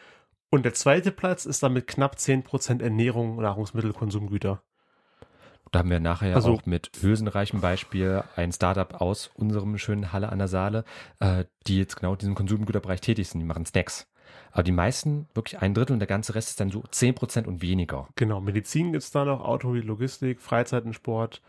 Und 0.51 0.65
der 0.65 0.75
zweite 0.75 1.11
Platz 1.11 1.45
ist 1.45 1.63
dann 1.63 1.73
mit 1.73 1.89
knapp 1.89 2.17
10% 2.17 2.83
Ernährung, 2.83 3.41
Nahrungsmittel, 3.41 3.93
Konsumgüter. 3.93 4.63
Da 5.77 5.81
haben 5.81 5.91
wir 5.91 6.01
nachher 6.01 6.35
also, 6.35 6.55
auch 6.55 6.65
mit 6.65 6.91
hülsenreichem 7.03 7.61
Beispiel 7.61 8.25
ein 8.35 8.51
Startup 8.51 8.99
aus 8.99 9.31
unserem 9.35 9.77
schönen 9.77 10.11
Halle 10.11 10.31
an 10.31 10.39
der 10.39 10.49
Saale, 10.49 10.85
äh, 11.21 11.45
die 11.67 11.77
jetzt 11.77 11.97
genau 11.97 12.13
in 12.15 12.19
diesem 12.19 12.35
Konsumgüterbereich 12.35 13.03
tätig 13.03 13.29
sind. 13.29 13.41
Die 13.41 13.47
machen 13.47 13.67
Snacks. 13.67 14.09
Aber 14.53 14.63
die 14.63 14.73
meisten, 14.73 15.29
wirklich 15.35 15.61
ein 15.61 15.75
Drittel 15.75 15.93
und 15.93 15.99
der 15.99 16.07
ganze 16.07 16.35
Rest 16.35 16.49
ist 16.49 16.61
dann 16.61 16.71
so 16.71 16.81
10% 16.81 17.45
und 17.45 17.61
weniger. 17.61 18.09
Genau, 18.17 18.41
Medizin 18.41 18.93
gibt 18.93 19.05
es 19.05 19.11
da 19.11 19.27
noch, 19.27 19.45
Automobil, 19.45 19.85
Logistik, 19.85 20.41
Freizeit 20.41 20.87
und 20.87 20.95
Sport, 20.95 21.43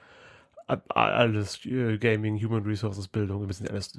alles, 0.89 1.65
äh, 1.65 1.97
Gaming, 1.97 2.35
Human 2.44 2.63
Resources, 2.63 3.07
Bildung, 3.07 3.39
wir 3.39 3.47
müssen 3.47 3.65
alles 3.69 3.97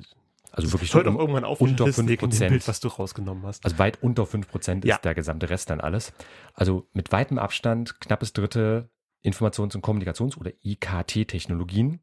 also 0.51 0.73
wirklich 0.73 0.95
auch 0.95 1.05
irgendwann 1.05 1.45
auf 1.45 1.63
unter 1.63 1.87
5%. 1.87 2.49
Bild, 2.49 2.69
was 2.69 2.81
du 2.81 2.89
rausgenommen 2.89 3.47
hast. 3.47 3.65
Also 3.65 3.79
weit 3.79 4.03
unter 4.03 4.25
5% 4.25 4.87
ja. 4.87 4.97
ist 4.97 5.05
der 5.07 5.15
gesamte 5.15 5.49
Rest 5.49 5.71
dann 5.71 5.81
alles. 5.81 6.13
Also 6.53 6.87
mit 6.93 7.13
weitem 7.13 7.39
Abstand, 7.39 8.01
knappes 8.01 8.35
Drittel 8.35 8.91
Informations- 9.25 9.75
und 9.75 9.85
Kommunikations- 9.85 10.37
oder 10.39 10.53
IKT-Technologien. 10.63 12.01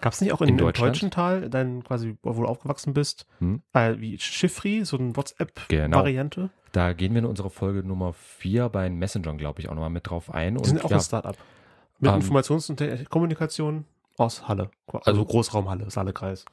Gab 0.00 0.12
es 0.12 0.20
nicht 0.20 0.32
auch 0.32 0.40
in, 0.40 0.48
in 0.48 0.56
deutschen 0.58 1.10
Teil, 1.10 1.48
dein 1.48 1.84
quasi, 1.84 2.16
wo 2.22 2.32
du 2.32 2.46
aufgewachsen 2.46 2.92
bist, 2.92 3.26
hm? 3.38 3.62
äh, 3.72 3.94
wie 3.98 4.18
Chiffri, 4.18 4.84
so 4.84 4.98
eine 4.98 5.16
WhatsApp-Variante? 5.16 6.40
Genau. 6.40 6.50
Da 6.72 6.92
gehen 6.92 7.12
wir 7.12 7.20
in 7.20 7.26
unserer 7.26 7.50
Folge 7.50 7.86
Nummer 7.86 8.12
4 8.12 8.68
bei 8.70 8.90
Messenger, 8.90 9.34
glaube 9.34 9.60
ich, 9.60 9.68
auch 9.68 9.74
nochmal 9.74 9.90
mit 9.90 10.08
drauf 10.08 10.32
ein. 10.32 10.56
Die 10.56 10.68
sind 10.68 10.84
auch 10.84 10.90
ja, 10.90 10.96
ein 10.96 11.02
Startup. 11.02 11.36
Mit 12.00 12.10
ähm, 12.10 12.20
Informations- 12.20 12.70
und 12.70 13.10
Kommunikation 13.10 13.84
aus 14.16 14.48
Halle. 14.48 14.70
Also, 14.86 14.98
also 15.04 15.24
Großraumhalle, 15.24 15.90
Saalekreis. 15.90 16.46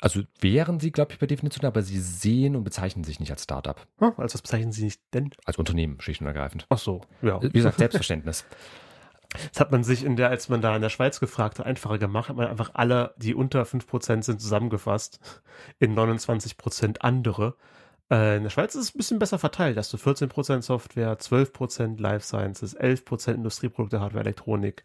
Also 0.00 0.22
wären 0.40 0.78
sie, 0.78 0.92
glaube 0.92 1.12
ich, 1.12 1.18
per 1.18 1.26
Definition, 1.26 1.64
aber 1.64 1.82
sie 1.82 1.98
sehen 1.98 2.54
und 2.54 2.64
bezeichnen 2.64 3.02
sich 3.02 3.18
nicht 3.18 3.30
als 3.30 3.44
Startup. 3.44 3.80
Hm, 3.98 4.12
als 4.16 4.34
was 4.34 4.42
bezeichnen 4.42 4.72
sie 4.72 4.84
nicht 4.84 5.00
denn? 5.14 5.30
Als 5.44 5.56
Unternehmen, 5.56 6.00
schlicht 6.00 6.20
und 6.20 6.26
ergreifend. 6.26 6.66
Ach 6.68 6.78
so, 6.78 7.00
ja. 7.22 7.42
Wie 7.42 7.50
gesagt, 7.50 7.78
Selbstverständnis. 7.78 8.44
Das 9.52 9.60
hat 9.60 9.72
man 9.72 9.84
sich 9.84 10.04
in 10.04 10.16
der, 10.16 10.30
als 10.30 10.48
man 10.48 10.60
da 10.60 10.74
in 10.74 10.82
der 10.82 10.90
Schweiz 10.90 11.20
gefragt 11.20 11.58
hat, 11.58 11.66
einfacher 11.66 11.98
gemacht, 11.98 12.28
hat 12.28 12.36
man 12.36 12.46
einfach 12.46 12.70
alle, 12.74 13.14
die 13.16 13.34
unter 13.34 13.62
5% 13.62 14.22
sind, 14.22 14.40
zusammengefasst 14.40 15.20
in 15.78 15.94
29% 15.94 16.98
andere. 17.00 17.54
Äh, 18.10 18.36
in 18.36 18.44
der 18.44 18.50
Schweiz 18.50 18.74
ist 18.74 18.82
es 18.82 18.94
ein 18.94 18.98
bisschen 18.98 19.18
besser 19.18 19.38
verteilt. 19.38 19.76
Hast 19.76 19.92
du 19.92 19.96
14% 19.96 20.62
Software, 20.62 21.18
12% 21.18 22.00
Life 22.00 22.26
Sciences, 22.26 22.78
11% 22.78 23.34
Industrieprodukte, 23.34 24.00
Hardware, 24.00 24.24
Elektronik. 24.24 24.84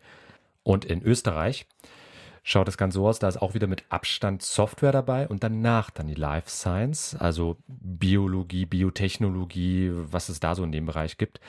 Und 0.63 0.85
in 0.85 1.01
Österreich 1.03 1.67
schaut 2.43 2.67
das 2.67 2.77
Ganze 2.77 2.95
so 2.95 3.07
aus, 3.07 3.19
da 3.19 3.27
ist 3.27 3.41
auch 3.41 3.53
wieder 3.53 3.67
mit 3.67 3.85
Abstand 3.89 4.41
Software 4.41 4.91
dabei 4.91 5.27
und 5.27 5.43
danach 5.43 5.91
dann 5.91 6.07
die 6.07 6.15
Life 6.15 6.49
Science, 6.49 7.15
also 7.15 7.57
Biologie, 7.67 8.65
Biotechnologie, 8.65 9.91
was 9.93 10.29
es 10.29 10.39
da 10.39 10.55
so 10.55 10.63
in 10.63 10.71
dem 10.71 10.85
Bereich 10.85 11.17
gibt. 11.17 11.39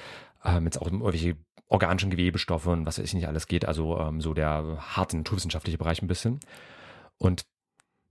Ähm, 0.45 0.65
jetzt 0.65 0.81
auch 0.81 0.87
irgendwelche 0.87 1.37
organischen 1.73 2.11
Gewebestoffe 2.11 2.67
und 2.67 2.87
was 2.87 2.99
weiß 2.99 3.07
ich 3.07 3.15
nicht 3.15 3.29
alles 3.29 3.47
geht, 3.47 3.65
also 3.65 3.99
ähm, 3.99 4.21
so 4.21 4.35
der 4.35 4.79
harte 4.95 5.17
naturwissenschaftliche 5.17 5.79
Bereich 5.79 6.03
ein 6.03 6.07
bisschen. 6.07 6.41
Und 7.19 7.47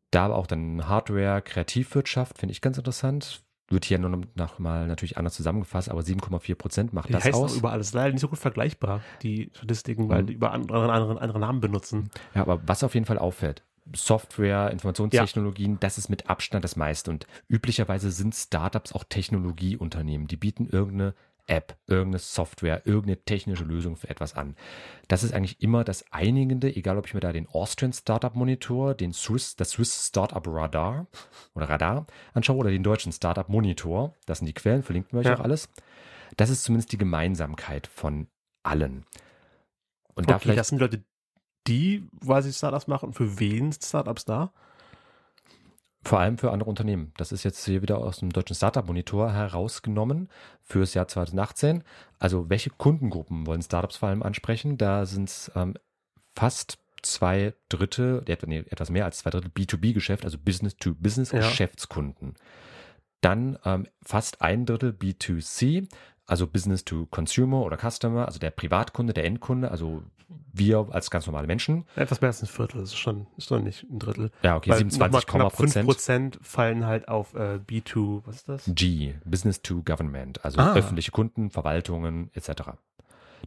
da 0.09 0.25
aber 0.25 0.35
auch 0.35 0.47
dann 0.47 0.87
Hardware, 0.87 1.41
Kreativwirtschaft, 1.41 2.39
finde 2.39 2.51
ich 2.51 2.61
ganz 2.61 2.77
interessant. 2.77 3.43
Wird 3.69 3.85
hier 3.85 3.99
nur 3.99 4.23
noch 4.35 4.59
mal 4.59 4.85
natürlich 4.87 5.17
anders 5.17 5.35
zusammengefasst, 5.35 5.89
aber 5.89 6.01
7,4 6.01 6.55
Prozent 6.55 6.93
macht 6.93 7.07
die 7.07 7.13
das 7.13 7.23
heißt 7.23 7.35
aus. 7.35 7.53
Auch 7.53 7.57
über 7.57 7.71
alles 7.71 7.93
leider 7.93 8.11
nicht 8.11 8.19
so 8.19 8.27
gut 8.27 8.39
vergleichbar, 8.39 9.01
die 9.21 9.49
Statistiken, 9.55 10.09
weil 10.09 10.23
mhm. 10.23 10.27
die 10.27 10.33
über 10.33 10.51
andere, 10.51 10.91
andere, 10.91 11.21
andere 11.21 11.39
Namen 11.39 11.61
benutzen. 11.61 12.09
Ja, 12.35 12.41
aber 12.41 12.61
was 12.67 12.83
auf 12.83 12.95
jeden 12.95 13.05
Fall 13.05 13.17
auffällt, 13.17 13.63
Software, 13.95 14.71
Informationstechnologien, 14.71 15.73
ja. 15.73 15.77
das 15.79 15.97
ist 15.97 16.09
mit 16.09 16.29
Abstand 16.29 16.65
das 16.65 16.75
meiste. 16.75 17.11
Und 17.11 17.27
üblicherweise 17.47 18.11
sind 18.11 18.35
Startups 18.35 18.93
auch 18.93 19.03
Technologieunternehmen. 19.05 20.27
Die 20.27 20.37
bieten 20.37 20.67
irgendeine 20.67 21.13
App, 21.47 21.77
irgendeine 21.87 22.19
Software, 22.19 22.85
irgendeine 22.85 23.23
technische 23.23 23.63
Lösung 23.63 23.95
für 23.95 24.09
etwas 24.09 24.35
an. 24.35 24.55
Das 25.07 25.23
ist 25.23 25.33
eigentlich 25.33 25.61
immer 25.61 25.83
das 25.83 26.05
Einigende, 26.11 26.75
egal 26.75 26.97
ob 26.97 27.07
ich 27.07 27.13
mir 27.13 27.19
da 27.19 27.31
den 27.31 27.47
Austrian 27.47 27.93
Startup 27.93 28.35
Monitor, 28.35 28.93
den 28.93 29.13
Swiss, 29.13 29.55
das 29.55 29.71
Swiss 29.71 30.07
Startup 30.07 30.43
Radar 30.45 31.07
oder 31.53 31.69
Radar 31.69 32.07
anschaue 32.33 32.57
oder 32.57 32.71
den 32.71 32.83
deutschen 32.83 33.11
Startup 33.11 33.47
Monitor. 33.49 34.15
Das 34.25 34.39
sind 34.39 34.47
die 34.47 34.53
Quellen, 34.53 34.83
verlinken 34.83 35.13
wir 35.13 35.19
euch 35.19 35.27
ja. 35.27 35.35
auch 35.35 35.43
alles. 35.43 35.69
Das 36.37 36.49
ist 36.49 36.63
zumindest 36.63 36.91
die 36.91 36.97
Gemeinsamkeit 36.97 37.87
von 37.87 38.27
allen. 38.63 39.05
Und 40.13 40.25
okay, 40.25 40.33
da 40.33 40.39
vielleicht. 40.39 40.59
Das 40.59 40.67
sind 40.69 40.79
Leute, 40.79 41.03
die 41.67 42.07
quasi 42.23 42.53
Startups 42.53 42.87
machen 42.87 43.07
und 43.07 43.13
für 43.13 43.39
wen 43.39 43.71
Startups 43.71 44.25
da? 44.25 44.53
Vor 46.03 46.19
allem 46.19 46.39
für 46.39 46.51
andere 46.51 46.69
Unternehmen. 46.69 47.13
Das 47.17 47.31
ist 47.31 47.43
jetzt 47.43 47.63
hier 47.63 47.83
wieder 47.83 47.99
aus 47.99 48.17
dem 48.17 48.31
deutschen 48.31 48.55
Startup-Monitor 48.55 49.31
herausgenommen 49.33 50.29
fürs 50.63 50.95
Jahr 50.95 51.07
2018. 51.07 51.83
Also 52.17 52.49
welche 52.49 52.71
Kundengruppen 52.71 53.45
wollen 53.45 53.61
Startups 53.61 53.97
vor 53.97 54.09
allem 54.09 54.23
ansprechen? 54.23 54.77
Da 54.77 55.05
sind 55.05 55.29
es 55.29 55.51
ähm, 55.55 55.75
fast 56.35 56.79
zwei 57.03 57.53
Drittel, 57.69 58.23
nee, 58.47 58.63
etwas 58.69 58.89
mehr 58.89 59.05
als 59.05 59.19
zwei 59.19 59.29
Drittel 59.29 59.51
B2B-Geschäft, 59.51 60.25
also 60.25 60.37
Business-to-Business-Geschäftskunden. 60.39 62.33
Ja. 62.35 62.43
Dann 63.21 63.59
ähm, 63.65 63.87
fast 64.01 64.41
ein 64.41 64.65
Drittel 64.65 64.91
B2C, 64.91 65.87
also 66.25 66.47
Business 66.47 66.85
to 66.85 67.07
Consumer 67.07 67.61
oder 67.61 67.77
Customer, 67.77 68.25
also 68.25 68.39
der 68.39 68.51
Privatkunde, 68.51 69.13
der 69.13 69.25
Endkunde, 69.25 69.71
also 69.71 70.03
wir 70.53 70.87
als 70.91 71.11
ganz 71.11 71.25
normale 71.27 71.47
Menschen. 71.47 71.85
Etwas 71.95 72.21
mehr 72.21 72.29
als 72.29 72.41
ein 72.41 72.47
Viertel, 72.47 72.81
das 72.81 72.91
ist 72.91 72.97
schon, 72.97 73.27
ist 73.37 73.51
doch 73.51 73.59
nicht 73.59 73.83
ein 73.83 73.99
Drittel. 73.99 74.31
Ja, 74.43 74.55
okay, 74.55 74.73
27, 74.73 75.25
Prozent. 75.27 75.85
Prozent 75.85 76.39
fallen 76.41 76.85
halt 76.85 77.07
auf 77.07 77.33
äh, 77.33 77.59
B2, 77.67 78.21
was 78.25 78.37
ist 78.37 78.49
das? 78.49 78.63
G, 78.67 79.13
Business 79.25 79.61
to 79.61 79.81
Government, 79.83 80.43
also 80.43 80.59
ah. 80.59 80.73
öffentliche 80.73 81.11
Kunden, 81.11 81.49
Verwaltungen 81.49 82.29
etc. 82.33 82.71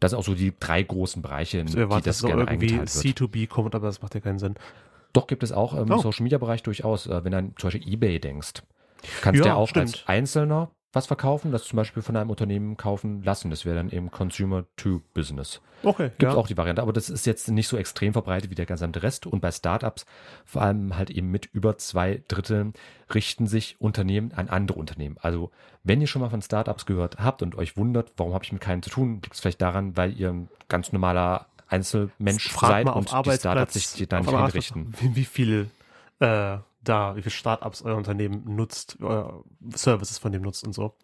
Das 0.00 0.10
sind 0.10 0.18
auch 0.18 0.24
so 0.24 0.34
die 0.34 0.52
drei 0.58 0.82
großen 0.82 1.22
Bereiche, 1.22 1.58
in 1.58 1.66
also, 1.68 1.86
die 1.86 2.02
das 2.02 2.18
so 2.18 2.26
gerne 2.26 2.42
irgendwie 2.42 2.78
C2B 2.80 3.48
kommt, 3.48 3.74
aber 3.74 3.86
das 3.86 4.02
macht 4.02 4.14
ja 4.14 4.20
keinen 4.20 4.38
Sinn. 4.38 4.54
Doch, 5.12 5.26
gibt 5.26 5.42
es 5.42 5.52
auch 5.52 5.74
im 5.74 5.90
oh. 5.90 5.98
Social 5.98 6.24
Media 6.24 6.38
Bereich 6.38 6.62
durchaus, 6.62 7.06
äh, 7.06 7.24
wenn 7.24 7.32
du 7.32 7.54
zum 7.56 7.68
Beispiel 7.68 7.92
eBay 7.92 8.18
denkst. 8.18 8.62
Kannst 9.20 9.38
ja, 9.38 9.42
du 9.42 9.48
ja 9.50 9.54
auch 9.54 9.68
stimmt. 9.68 9.86
als 9.86 10.08
Einzelner 10.08 10.70
was 10.94 11.06
verkaufen, 11.06 11.52
das 11.52 11.64
zum 11.64 11.76
Beispiel 11.76 12.02
von 12.02 12.16
einem 12.16 12.30
Unternehmen 12.30 12.76
kaufen 12.76 13.22
lassen. 13.22 13.50
Das 13.50 13.64
wäre 13.64 13.76
dann 13.76 13.90
eben 13.90 14.10
Consumer 14.10 14.64
to 14.76 15.02
Business. 15.12 15.60
Okay. 15.82 16.10
Gibt 16.18 16.32
ja. 16.32 16.34
auch 16.34 16.46
die 16.46 16.56
Variante, 16.56 16.82
aber 16.82 16.92
das 16.92 17.10
ist 17.10 17.26
jetzt 17.26 17.48
nicht 17.48 17.68
so 17.68 17.76
extrem 17.76 18.12
verbreitet 18.12 18.50
wie 18.50 18.54
der 18.54 18.66
gesamte 18.66 19.02
Rest. 19.02 19.26
Und 19.26 19.40
bei 19.40 19.50
Startups, 19.50 20.06
vor 20.44 20.62
allem 20.62 20.96
halt 20.96 21.10
eben 21.10 21.30
mit 21.30 21.46
über 21.46 21.76
zwei 21.78 22.22
Dritteln, 22.28 22.74
richten 23.12 23.46
sich 23.46 23.76
Unternehmen 23.80 24.32
an 24.32 24.48
andere 24.48 24.78
Unternehmen. 24.78 25.16
Also 25.20 25.50
wenn 25.82 26.00
ihr 26.00 26.06
schon 26.06 26.22
mal 26.22 26.30
von 26.30 26.42
Startups 26.42 26.86
gehört 26.86 27.18
habt 27.18 27.42
und 27.42 27.56
euch 27.56 27.76
wundert, 27.76 28.12
warum 28.16 28.32
habe 28.32 28.44
ich 28.44 28.52
mit 28.52 28.62
keinen 28.62 28.82
zu 28.82 28.90
tun, 28.90 29.14
liegt 29.14 29.34
es 29.34 29.40
vielleicht 29.40 29.60
daran, 29.60 29.96
weil 29.96 30.18
ihr 30.18 30.30
ein 30.30 30.48
ganz 30.68 30.92
normaler 30.92 31.46
Einzelmensch 31.68 32.50
Frag 32.50 32.70
seid 32.70 32.94
und 32.94 33.10
die 33.26 33.32
Startups 33.32 33.94
sich 33.94 34.08
da 34.08 34.20
nicht 34.20 34.32
einrichten. 34.32 34.94
Wie, 35.00 35.16
wie 35.16 35.24
viel 35.24 35.70
äh, 36.20 36.58
da, 36.84 37.16
wie 37.16 37.22
viele 37.22 37.32
Startups 37.32 37.82
euer 37.82 37.96
Unternehmen 37.96 38.56
nutzt, 38.56 38.98
euer 39.00 39.44
Services 39.74 40.18
von 40.18 40.32
dem 40.32 40.42
nutzt 40.42 40.64
und 40.64 40.72
so. 40.72 40.96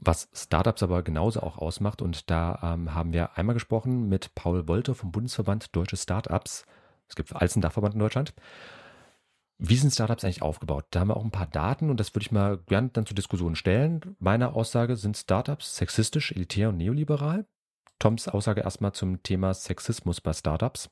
Was 0.00 0.28
Startups 0.32 0.82
aber 0.82 1.02
genauso 1.02 1.40
auch 1.40 1.58
ausmacht, 1.58 2.02
und 2.02 2.30
da 2.30 2.58
ähm, 2.62 2.94
haben 2.94 3.12
wir 3.12 3.36
einmal 3.36 3.54
gesprochen 3.54 4.08
mit 4.08 4.34
Paul 4.34 4.68
Wolter 4.68 4.94
vom 4.94 5.10
Bundesverband 5.10 5.74
Deutsche 5.74 5.96
Startups. 5.96 6.64
Es 7.08 7.16
gibt 7.16 7.34
als 7.34 7.54
einen 7.54 7.62
Dachverband 7.62 7.94
in 7.94 8.00
Deutschland. 8.00 8.34
Wie 9.58 9.74
sind 9.74 9.92
Startups 9.92 10.22
eigentlich 10.22 10.42
aufgebaut? 10.42 10.86
Da 10.90 11.00
haben 11.00 11.08
wir 11.08 11.16
auch 11.16 11.24
ein 11.24 11.32
paar 11.32 11.48
Daten 11.48 11.90
und 11.90 11.98
das 11.98 12.14
würde 12.14 12.22
ich 12.22 12.30
mal 12.30 12.58
gerne 12.58 12.90
dann 12.90 13.06
zur 13.06 13.16
Diskussion 13.16 13.56
stellen. 13.56 14.16
Meine 14.20 14.52
Aussage 14.54 14.94
sind 14.94 15.16
Startups 15.16 15.76
sexistisch, 15.76 16.30
elitär 16.30 16.68
und 16.68 16.76
neoliberal. 16.76 17.44
Toms 17.98 18.28
Aussage 18.28 18.60
erstmal 18.60 18.92
zum 18.92 19.24
Thema 19.24 19.52
Sexismus 19.52 20.20
bei 20.20 20.32
Startups. 20.32 20.90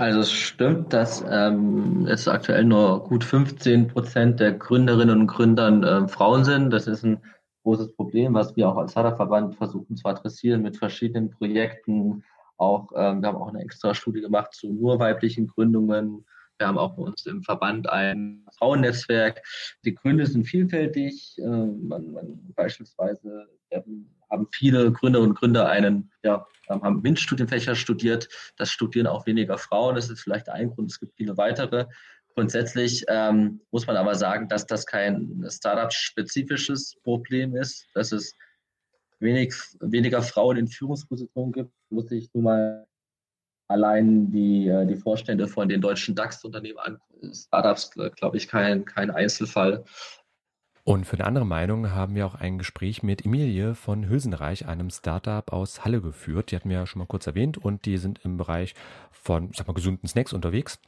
Also 0.00 0.20
es 0.20 0.32
stimmt, 0.32 0.94
dass 0.94 1.22
ähm, 1.28 2.06
es 2.06 2.26
aktuell 2.26 2.64
nur 2.64 3.04
gut 3.04 3.22
15 3.22 3.88
Prozent 3.88 4.40
der 4.40 4.52
Gründerinnen 4.52 5.20
und 5.20 5.26
Gründer 5.26 5.68
äh, 5.68 6.08
Frauen 6.08 6.42
sind. 6.42 6.70
Das 6.70 6.86
ist 6.86 7.04
ein 7.04 7.20
großes 7.64 7.94
Problem, 7.96 8.32
was 8.32 8.56
wir 8.56 8.70
auch 8.70 8.78
als 8.78 8.92
Startup-Verband 8.92 9.56
versuchen 9.56 9.98
zu 9.98 10.08
adressieren 10.08 10.62
mit 10.62 10.78
verschiedenen 10.78 11.30
Projekten. 11.30 12.24
Auch, 12.56 12.90
ähm, 12.96 13.20
wir 13.20 13.28
haben 13.28 13.36
auch 13.36 13.48
eine 13.48 13.60
extra 13.60 13.94
Studie 13.94 14.22
gemacht 14.22 14.54
zu 14.54 14.72
nur 14.72 14.98
weiblichen 14.98 15.48
Gründungen. 15.48 16.24
Wir 16.56 16.68
haben 16.68 16.78
auch 16.78 16.96
bei 16.96 17.02
uns 17.02 17.26
im 17.26 17.42
Verband 17.42 17.86
ein 17.90 18.46
Frauennetzwerk. 18.56 19.42
Die 19.84 19.94
Gründe 19.94 20.24
sind 20.24 20.46
vielfältig. 20.46 21.36
Äh, 21.36 21.42
man, 21.42 22.10
man 22.12 22.52
beispielsweise 22.56 23.50
werden 23.68 24.10
haben 24.30 24.46
viele 24.52 24.92
Gründerinnen 24.92 25.32
und 25.32 25.38
Gründer 25.38 25.68
einen, 25.68 26.10
ja, 26.22 26.46
haben 26.68 27.02
MINT-Studienfächer 27.02 27.74
studiert. 27.74 28.28
Das 28.56 28.70
studieren 28.70 29.06
auch 29.06 29.26
weniger 29.26 29.58
Frauen. 29.58 29.96
Das 29.96 30.08
ist 30.08 30.20
vielleicht 30.20 30.48
ein 30.48 30.70
Grund. 30.70 30.90
Es 30.90 31.00
gibt 31.00 31.16
viele 31.16 31.36
weitere. 31.36 31.86
Grundsätzlich 32.34 33.04
ähm, 33.08 33.60
muss 33.72 33.86
man 33.86 33.96
aber 33.96 34.14
sagen, 34.14 34.48
dass 34.48 34.66
das 34.66 34.86
kein 34.86 35.44
Startup-spezifisches 35.48 36.96
Problem 37.02 37.56
ist, 37.56 37.86
dass 37.94 38.12
es 38.12 38.36
wenig, 39.18 39.52
weniger 39.80 40.22
Frauen 40.22 40.56
in 40.56 40.68
Führungspositionen 40.68 41.52
gibt. 41.52 41.72
Muss 41.90 42.10
ich 42.12 42.32
nur 42.32 42.44
mal 42.44 42.86
allein 43.68 44.30
die, 44.30 44.68
äh, 44.68 44.86
die 44.86 44.96
Vorstände 44.96 45.48
von 45.48 45.68
den 45.68 45.80
deutschen 45.80 46.14
DAX-Unternehmen 46.14 46.78
an. 46.78 46.98
Startups, 47.32 47.90
glaube 47.90 48.36
ich, 48.36 48.48
kein, 48.48 48.84
kein 48.84 49.10
Einzelfall. 49.10 49.84
Und 50.84 51.04
für 51.06 51.16
eine 51.16 51.26
andere 51.26 51.46
Meinung 51.46 51.90
haben 51.90 52.14
wir 52.14 52.26
auch 52.26 52.34
ein 52.34 52.58
Gespräch 52.58 53.02
mit 53.02 53.24
Emilie 53.24 53.74
von 53.74 54.08
Hülsenreich, 54.08 54.66
einem 54.66 54.90
Startup 54.90 55.52
aus 55.52 55.84
Halle 55.84 56.00
geführt. 56.00 56.50
Die 56.50 56.56
hatten 56.56 56.70
wir 56.70 56.78
ja 56.78 56.86
schon 56.86 57.00
mal 57.00 57.06
kurz 57.06 57.26
erwähnt 57.26 57.58
und 57.58 57.84
die 57.84 57.98
sind 57.98 58.20
im 58.24 58.36
Bereich 58.36 58.74
von, 59.10 59.50
ich 59.50 59.58
sag 59.58 59.66
mal, 59.66 59.74
gesunden 59.74 60.08
Snacks 60.08 60.32
unterwegs. 60.32 60.80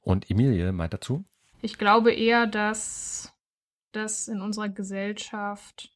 Und 0.00 0.30
Emilie 0.30 0.72
meint 0.72 0.94
dazu? 0.94 1.24
Ich 1.60 1.78
glaube 1.78 2.12
eher, 2.12 2.46
dass 2.46 3.32
das 3.92 4.28
in 4.28 4.40
unserer 4.40 4.68
Gesellschaft 4.68 5.94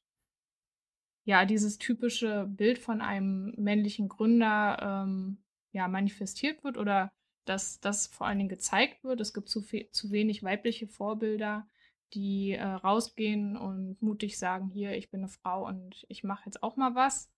ja 1.25 1.45
dieses 1.45 1.79
typische 1.79 2.47
Bild 2.49 2.79
von 2.79 3.01
einem 3.01 3.55
männlichen 3.57 4.09
Gründer 4.09 5.05
ähm, 5.07 5.39
ja 5.73 5.89
manifestiert 5.89 6.65
wird 6.65 6.79
oder 6.79 7.11
dass 7.45 7.81
das 7.81 8.07
vor 8.07 8.27
allen 8.27 8.39
Dingen 8.39 8.49
gezeigt 8.49 9.05
wird. 9.05 9.21
Es 9.21 9.35
gibt 9.35 9.49
zu, 9.49 9.63
zu 9.63 10.11
wenig 10.11 10.43
weibliche 10.43 10.87
Vorbilder 10.87 11.67
die 12.15 12.53
äh, 12.53 12.65
rausgehen 12.65 13.57
und 13.57 14.01
mutig 14.01 14.39
sagen, 14.39 14.69
hier, 14.69 14.97
ich 14.97 15.11
bin 15.11 15.21
eine 15.21 15.29
Frau 15.29 15.67
und 15.67 16.05
ich 16.09 16.25
mache 16.25 16.47
jetzt 16.47 16.63
auch 16.63 16.77
mal 16.77 16.95
was. 16.95 17.31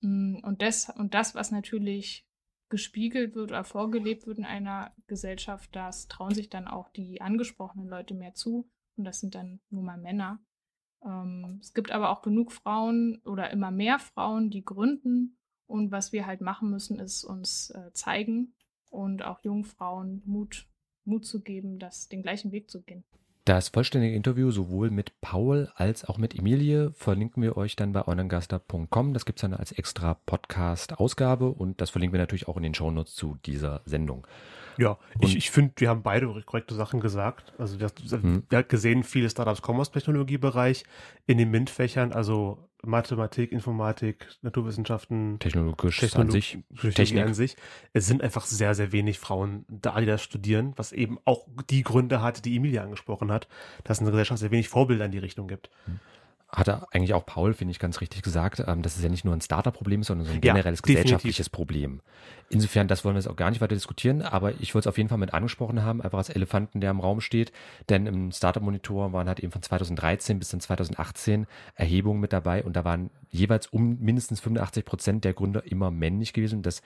Mm, 0.00 0.36
und 0.42 0.62
das, 0.62 0.90
und 0.90 1.14
das, 1.14 1.34
was 1.34 1.50
natürlich 1.50 2.26
gespiegelt 2.68 3.34
wird 3.34 3.50
oder 3.50 3.64
vorgelebt 3.64 4.26
wird 4.26 4.38
in 4.38 4.44
einer 4.44 4.92
Gesellschaft, 5.06 5.74
das 5.74 6.08
trauen 6.08 6.34
sich 6.34 6.48
dann 6.48 6.68
auch 6.68 6.88
die 6.90 7.20
angesprochenen 7.20 7.88
Leute 7.88 8.14
mehr 8.14 8.34
zu. 8.34 8.70
Und 8.96 9.04
das 9.04 9.20
sind 9.20 9.34
dann 9.34 9.60
nur 9.70 9.82
mal 9.82 9.98
Männer. 9.98 10.40
Ähm, 11.04 11.58
es 11.60 11.74
gibt 11.74 11.90
aber 11.90 12.10
auch 12.10 12.22
genug 12.22 12.52
Frauen 12.52 13.20
oder 13.24 13.50
immer 13.50 13.70
mehr 13.70 13.98
Frauen, 13.98 14.50
die 14.50 14.64
gründen. 14.64 15.36
Und 15.66 15.90
was 15.90 16.12
wir 16.12 16.26
halt 16.26 16.40
machen 16.40 16.70
müssen, 16.70 16.98
ist 16.98 17.24
uns 17.24 17.70
äh, 17.70 17.92
zeigen 17.92 18.54
und 18.88 19.22
auch 19.22 19.42
jungen 19.44 19.64
Frauen 19.64 20.22
Mut, 20.24 20.68
Mut 21.04 21.24
zu 21.24 21.42
geben, 21.42 21.78
das, 21.78 22.08
den 22.08 22.22
gleichen 22.22 22.52
Weg 22.52 22.70
zu 22.70 22.82
gehen. 22.82 23.04
Das 23.50 23.70
vollständige 23.70 24.14
Interview 24.14 24.52
sowohl 24.52 24.90
mit 24.90 25.20
Paul 25.20 25.72
als 25.74 26.04
auch 26.04 26.18
mit 26.18 26.38
Emilie 26.38 26.92
verlinken 26.92 27.42
wir 27.42 27.56
euch 27.56 27.74
dann 27.74 27.90
bei 27.90 28.06
onangaster.com. 28.06 29.12
Das 29.12 29.24
gibt 29.24 29.40
es 29.40 29.40
dann 29.40 29.54
als 29.54 29.72
extra 29.72 30.14
Podcast-Ausgabe 30.14 31.48
und 31.48 31.80
das 31.80 31.90
verlinken 31.90 32.12
wir 32.12 32.20
natürlich 32.20 32.46
auch 32.46 32.56
in 32.56 32.62
den 32.62 32.74
Shownotes 32.74 33.16
zu 33.16 33.38
dieser 33.44 33.80
Sendung. 33.86 34.24
Ja, 34.78 34.98
und 35.18 35.24
ich, 35.24 35.36
ich 35.36 35.50
finde, 35.50 35.72
wir 35.78 35.88
haben 35.88 36.04
beide 36.04 36.28
korrekte 36.46 36.76
Sachen 36.76 37.00
gesagt. 37.00 37.52
Also 37.58 37.80
wir, 37.80 37.90
wir 37.98 38.58
haben 38.58 38.68
gesehen, 38.68 39.02
viele 39.02 39.28
Startups 39.28 39.62
kommen 39.62 39.80
aus 39.80 39.90
Technologiebereich 39.90 40.84
in 41.26 41.38
den 41.38 41.50
MINT-Fächern, 41.50 42.12
also 42.12 42.69
Mathematik, 42.84 43.52
Informatik, 43.52 44.28
Naturwissenschaften, 44.42 45.38
technologisch 45.38 45.98
Technolog 45.98 46.28
an 46.28 46.32
sich, 46.32 46.58
Technik 46.94 47.24
an 47.24 47.34
sich. 47.34 47.56
Es 47.92 48.06
sind 48.06 48.22
einfach 48.22 48.44
sehr, 48.44 48.74
sehr 48.74 48.92
wenig 48.92 49.18
Frauen 49.18 49.64
da, 49.68 50.00
die 50.00 50.06
das 50.06 50.22
studieren, 50.22 50.72
was 50.76 50.92
eben 50.92 51.18
auch 51.24 51.46
die 51.68 51.82
Gründe 51.82 52.22
hat, 52.22 52.44
die 52.44 52.56
Emilia 52.56 52.82
angesprochen 52.82 53.30
hat, 53.30 53.48
dass 53.84 53.98
es 53.98 54.00
in 54.00 54.06
der 54.06 54.12
Gesellschaft 54.12 54.40
sehr 54.40 54.50
wenig 54.50 54.68
Vorbilder 54.68 55.04
in 55.04 55.12
die 55.12 55.18
Richtung 55.18 55.48
gibt. 55.48 55.70
Hm 55.86 56.00
hat 56.52 56.68
er 56.68 56.86
eigentlich 56.90 57.14
auch 57.14 57.24
Paul, 57.24 57.54
finde 57.54 57.72
ich, 57.72 57.78
ganz 57.78 58.00
richtig 58.00 58.22
gesagt, 58.22 58.62
ähm, 58.66 58.82
dass 58.82 58.96
es 58.96 59.02
ja 59.02 59.08
nicht 59.08 59.24
nur 59.24 59.34
ein 59.34 59.40
Starter-Problem 59.40 60.00
ist, 60.00 60.08
sondern 60.08 60.26
so 60.26 60.32
ein 60.32 60.40
generelles 60.40 60.80
ja, 60.80 60.94
gesellschaftliches 60.94 61.48
Problem. 61.48 62.00
Insofern, 62.48 62.88
das 62.88 63.04
wollen 63.04 63.14
wir 63.14 63.20
jetzt 63.20 63.28
auch 63.28 63.36
gar 63.36 63.50
nicht 63.50 63.60
weiter 63.60 63.74
diskutieren, 63.74 64.22
aber 64.22 64.60
ich 64.60 64.74
wollte 64.74 64.88
es 64.88 64.92
auf 64.92 64.98
jeden 64.98 65.08
Fall 65.08 65.18
mit 65.18 65.32
angesprochen 65.32 65.82
haben, 65.82 66.02
einfach 66.02 66.18
als 66.18 66.28
Elefanten, 66.28 66.80
der 66.80 66.90
im 66.90 67.00
Raum 67.00 67.20
steht, 67.20 67.52
denn 67.88 68.06
im 68.06 68.32
Startup-Monitor 68.32 69.12
waren 69.12 69.28
halt 69.28 69.40
eben 69.40 69.52
von 69.52 69.62
2013 69.62 70.38
bis 70.38 70.48
dann 70.48 70.60
2018 70.60 71.46
Erhebungen 71.76 72.20
mit 72.20 72.32
dabei 72.32 72.64
und 72.64 72.74
da 72.74 72.84
waren 72.84 73.10
jeweils 73.30 73.68
um 73.68 73.98
mindestens 74.00 74.40
85 74.40 74.84
Prozent 74.84 75.24
der 75.24 75.34
Gründer 75.34 75.64
immer 75.64 75.92
männlich 75.92 76.32
gewesen. 76.32 76.62
Das 76.62 76.82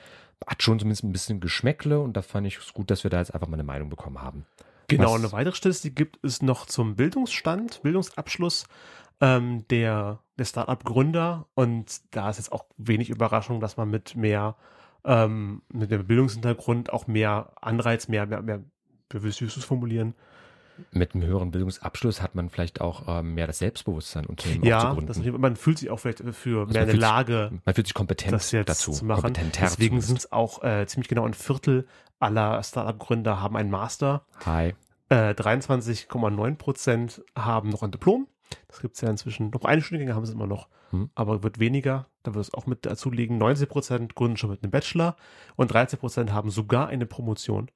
hat 0.46 0.62
schon 0.62 0.78
zumindest 0.78 1.04
ein 1.04 1.12
bisschen 1.12 1.40
Geschmäckle 1.40 2.00
und 2.00 2.16
da 2.16 2.22
fand 2.22 2.46
ich 2.46 2.58
es 2.58 2.74
gut, 2.74 2.90
dass 2.90 3.02
wir 3.02 3.10
da 3.10 3.18
jetzt 3.18 3.32
einfach 3.32 3.48
mal 3.48 3.54
eine 3.54 3.64
Meinung 3.64 3.88
bekommen 3.88 4.20
haben. 4.20 4.44
Genau, 4.88 5.14
Was, 5.14 5.20
eine 5.20 5.32
weitere 5.32 5.54
Statistik 5.54 5.96
gibt 5.96 6.22
es 6.22 6.42
noch 6.42 6.66
zum 6.66 6.96
Bildungsstand, 6.96 7.82
Bildungsabschluss 7.82 8.66
ähm, 9.24 9.66
der, 9.68 10.20
der 10.38 10.44
Startup-Gründer. 10.44 11.46
Und 11.54 12.02
da 12.14 12.28
ist 12.28 12.36
jetzt 12.36 12.52
auch 12.52 12.66
wenig 12.76 13.08
Überraschung, 13.08 13.60
dass 13.60 13.76
man 13.76 13.88
mit 13.88 14.14
mehr, 14.14 14.56
ähm, 15.04 15.62
mit 15.72 15.90
dem 15.90 16.06
Bildungshintergrund 16.06 16.92
auch 16.92 17.06
mehr 17.06 17.52
Anreiz, 17.60 18.08
mehr, 18.08 18.26
mehr, 18.26 18.42
mehr, 18.42 18.60
wie 19.10 19.22
willst 19.22 19.40
du 19.40 19.46
es 19.46 19.64
formulieren? 19.64 20.14
Mit 20.90 21.14
einem 21.14 21.24
höheren 21.24 21.52
Bildungsabschluss 21.52 22.20
hat 22.20 22.34
man 22.34 22.50
vielleicht 22.50 22.80
auch 22.80 23.04
ähm, 23.06 23.34
mehr 23.34 23.46
das 23.46 23.58
Selbstbewusstsein, 23.60 24.26
Unternehmen 24.26 24.64
ja, 24.64 24.92
zu 24.92 25.00
das, 25.02 25.18
man 25.18 25.54
fühlt 25.54 25.78
sich 25.78 25.88
auch 25.88 25.98
vielleicht 26.00 26.18
für 26.34 26.62
also 26.62 26.72
mehr 26.72 26.82
eine 26.82 26.92
Lage, 26.92 27.50
sich, 27.52 27.60
man 27.64 27.74
fühlt 27.76 27.86
sich 27.86 27.94
kompetent 27.94 28.32
das 28.32 28.50
jetzt 28.50 28.68
dazu, 28.68 28.90
zu 28.90 29.04
machen. 29.04 29.34
Deswegen 29.60 30.00
sind 30.00 30.18
es 30.18 30.32
auch 30.32 30.64
äh, 30.64 30.84
ziemlich 30.86 31.08
genau 31.08 31.24
ein 31.24 31.34
Viertel 31.34 31.86
aller 32.18 32.60
Startup-Gründer 32.60 33.40
haben 33.40 33.56
einen 33.56 33.70
Master. 33.70 34.26
Hi. 34.44 34.74
Äh, 35.10 35.30
23,9 35.34 36.56
Prozent 36.56 37.22
haben 37.36 37.68
noch 37.68 37.84
ein 37.84 37.92
Diplom. 37.92 38.26
Das 38.68 38.80
gibt 38.80 38.94
es 38.94 39.00
ja 39.00 39.10
inzwischen. 39.10 39.50
Noch 39.50 39.64
eine 39.64 39.82
Studiengänge 39.82 40.14
haben 40.14 40.26
sie 40.26 40.32
immer 40.32 40.46
noch, 40.46 40.68
hm. 40.90 41.10
aber 41.14 41.42
wird 41.42 41.58
weniger. 41.58 42.06
Da 42.22 42.34
wird 42.34 42.44
es 42.44 42.54
auch 42.54 42.66
mit 42.66 42.86
dazu 42.86 43.10
liegen. 43.10 43.38
90 43.38 43.68
Prozent 43.68 44.14
gründen 44.14 44.36
schon 44.36 44.50
mit 44.50 44.62
einem 44.62 44.70
Bachelor 44.70 45.16
und 45.56 45.72
13 45.72 45.98
Prozent 45.98 46.32
haben 46.32 46.50
sogar 46.50 46.88
eine 46.88 47.06
Promotion. 47.06 47.70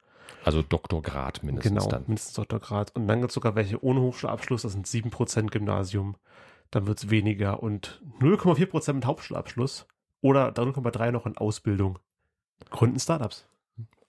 Also 0.44 0.62
Doktorgrad 0.62 1.42
mindestens 1.42 1.74
genau, 1.74 1.88
dann. 1.88 2.04
mindestens 2.06 2.34
Doktorgrad. 2.34 2.94
Und 2.94 3.08
dann 3.08 3.20
gibt 3.20 3.30
es 3.30 3.34
sogar 3.34 3.54
welche 3.54 3.82
ohne 3.82 4.00
Hochschulabschluss, 4.00 4.62
das 4.62 4.72
sind 4.72 4.86
7 4.86 5.10
Prozent 5.10 5.50
Gymnasium. 5.50 6.16
Dann 6.70 6.86
wird 6.86 6.98
es 6.98 7.10
weniger. 7.10 7.62
Und 7.62 8.02
0,4 8.20 8.66
Prozent 8.66 8.96
mit 8.96 9.06
Hauptschulabschluss 9.06 9.86
oder 10.20 10.50
3,3 10.50 11.10
noch 11.10 11.26
in 11.26 11.36
Ausbildung. 11.36 11.98
Gründen 12.70 13.00
Startups. 13.00 13.47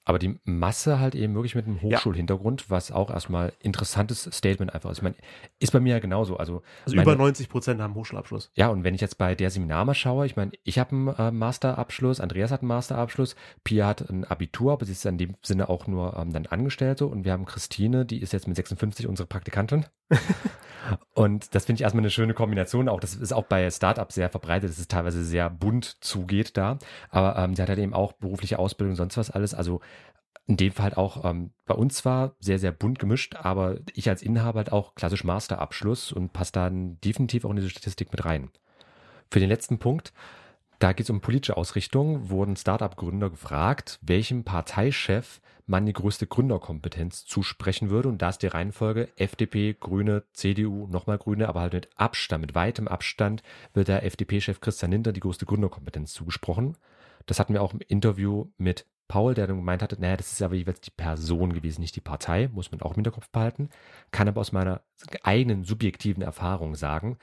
Aber 0.10 0.18
die 0.18 0.40
Masse 0.44 1.00
halt 1.00 1.14
eben 1.14 1.36
wirklich 1.36 1.54
mit 1.54 1.68
einem 1.68 1.84
Hochschulhintergrund, 1.84 2.62
ja. 2.62 2.70
was 2.70 2.92
auch 2.92 3.12
erstmal 3.12 3.54
interessantes 3.60 4.24
Statement 4.24 4.74
einfach 4.74 4.90
ist. 4.90 4.98
Ich 4.98 5.04
meine, 5.04 5.14
ist 5.60 5.72
bei 5.72 5.80
mir 5.80 5.92
ja 5.92 6.00
genauso. 6.00 6.36
Also, 6.38 6.64
also 6.84 6.96
meine, 6.96 7.04
über 7.04 7.16
90 7.16 7.48
Prozent 7.48 7.80
haben 7.80 7.94
Hochschulabschluss. 7.94 8.50
Ja, 8.56 8.70
und 8.70 8.84
wenn 8.84 8.96
ich 8.96 9.02
jetzt 9.02 9.20
bei 9.20 9.36
der 9.36 9.52
Seminar 9.52 9.86
mal 9.86 9.94
schaue, 9.94 10.26
ich 10.26 10.36
meine, 10.36 10.54
ich 10.64 10.80
habe 10.80 10.96
einen 10.96 11.08
äh, 11.10 11.30
Masterabschluss, 11.30 12.20
Andreas 12.22 12.50
hat 12.50 12.62
einen 12.62 12.70
Masterabschluss, 12.70 13.36
Pia 13.64 13.86
hat 13.86 14.10
ein 14.10 14.26
Abitur, 14.26 14.74
aber 14.74 14.84
sie 14.84 14.94
ist 14.94 15.06
in 15.06 15.20
dem 15.20 15.36
Sinne 15.44 15.70
auch 15.70 15.86
nur 15.86 16.18
ähm, 16.18 16.34
dann 16.34 16.48
Angestellte 16.48 17.06
und 17.06 17.24
wir 17.24 17.32
haben 17.32 17.46
Christine, 17.46 18.04
die 18.04 18.20
ist 18.20 18.34
jetzt 18.34 18.48
mit 18.48 18.58
56 18.58 19.06
unsere 19.06 19.28
Praktikantin. 19.28 19.86
Und 21.14 21.54
das 21.54 21.66
finde 21.66 21.80
ich 21.80 21.84
erstmal 21.84 22.02
eine 22.02 22.10
schöne 22.10 22.34
Kombination. 22.34 22.90
Auch 22.90 23.00
das 23.00 23.16
ist 23.16 23.34
auch 23.34 23.44
bei 23.44 23.70
Startups 23.70 24.16
sehr 24.16 24.30
verbreitet, 24.30 24.70
dass 24.70 24.80
es 24.80 24.88
teilweise 24.88 25.24
sehr 25.24 25.50
bunt 25.50 26.04
zugeht 26.04 26.58
da. 26.58 26.80
Aber 27.10 27.38
ähm, 27.38 27.56
sie 27.56 27.62
hat 27.62 27.70
halt 27.70 27.80
eben 27.80 27.94
auch 27.94 28.14
berufliche 28.14 28.58
Ausbildung, 28.58 28.96
sonst 28.96 29.18
was 29.18 29.30
alles. 29.30 29.54
Also 29.54 29.82
in 30.48 30.58
dem 30.58 30.72
Fall 30.72 30.86
halt 30.86 30.98
auch 30.98 31.26
ähm, 31.26 31.52
bei 31.68 31.76
uns 31.76 31.96
zwar 31.96 32.36
sehr, 32.40 32.58
sehr 32.58 32.72
bunt 32.72 32.98
gemischt, 32.98 33.36
aber 33.36 33.78
ich 33.94 34.10
als 34.10 34.24
Inhaber 34.24 34.58
halt 34.58 34.72
auch 34.72 34.96
klassisch 34.96 35.24
Masterabschluss 35.24 36.12
und 36.12 36.34
passt 36.34 36.56
dann 36.56 37.00
definitiv 37.02 37.46
auch 37.46 37.52
in 37.52 37.58
diese 37.58 37.70
Statistik 37.70 38.12
mit 38.12 38.26
rein. 38.26 38.50
Für 39.30 39.40
den 39.40 39.50
letzten 39.50 39.78
Punkt, 39.78 40.12
da 40.80 40.94
geht 40.94 41.06
es 41.06 41.10
um 41.10 41.22
politische 41.22 41.58
Ausrichtung, 41.58 42.30
wurden 42.30 42.56
Startup-Gründer 42.56 43.30
gefragt, 43.30 44.00
welchem 44.02 44.46
Parteichef 44.46 45.42
man 45.68 45.86
die 45.86 45.94
größte 45.94 46.26
Gründerkompetenz 46.26 47.26
zusprechen 47.26 47.90
würde. 47.90 48.10
Und 48.10 48.22
da 48.22 48.30
ist 48.30 48.40
die 48.40 48.48
Reihenfolge 48.48 49.10
FDP, 49.18 49.76
Grüne, 49.80 50.24
CDU, 50.34 50.88
nochmal 50.88 51.18
Grüne, 51.18 51.48
aber 51.48 51.62
halt 51.62 51.74
mit 51.74 51.90
Abstand, 51.96 52.42
mit 52.42 52.56
weitem 52.56 52.88
Abstand 52.88 53.44
wird 53.74 53.90
der 53.90 54.04
FDP-Chef 54.04 54.62
Christian 54.62 54.92
Linter 54.92 55.12
die 55.12 55.20
größte 55.20 55.46
Gründerkompetenz 55.46 56.14
zugesprochen. 56.14 56.76
Das 57.26 57.40
hatten 57.40 57.54
wir 57.54 57.62
auch 57.62 57.74
im 57.74 57.82
Interview 57.88 58.48
mit 58.58 58.86
Paul, 59.10 59.34
der 59.34 59.48
dann 59.48 59.58
gemeint 59.58 59.82
hatte, 59.82 60.00
naja, 60.00 60.16
das 60.16 60.32
ist 60.32 60.42
aber 60.42 60.56
jeweils 60.56 60.80
die 60.80 60.92
Person 60.92 61.52
gewesen, 61.52 61.82
nicht 61.82 61.96
die 61.98 62.02
Partei, 62.02 62.48
muss 62.54 62.72
man 62.72 62.82
auch 62.82 62.92
im 62.92 62.96
Hinterkopf 62.96 63.28
behalten. 63.30 63.70
Kann 64.12 64.30
aber 64.30 64.40
aus 64.40 64.54
meiner 64.54 64.82
eigenen 65.24 65.64
subjektiven 65.66 66.24
Erfahrung 66.24 66.76
sagen, 66.76 67.18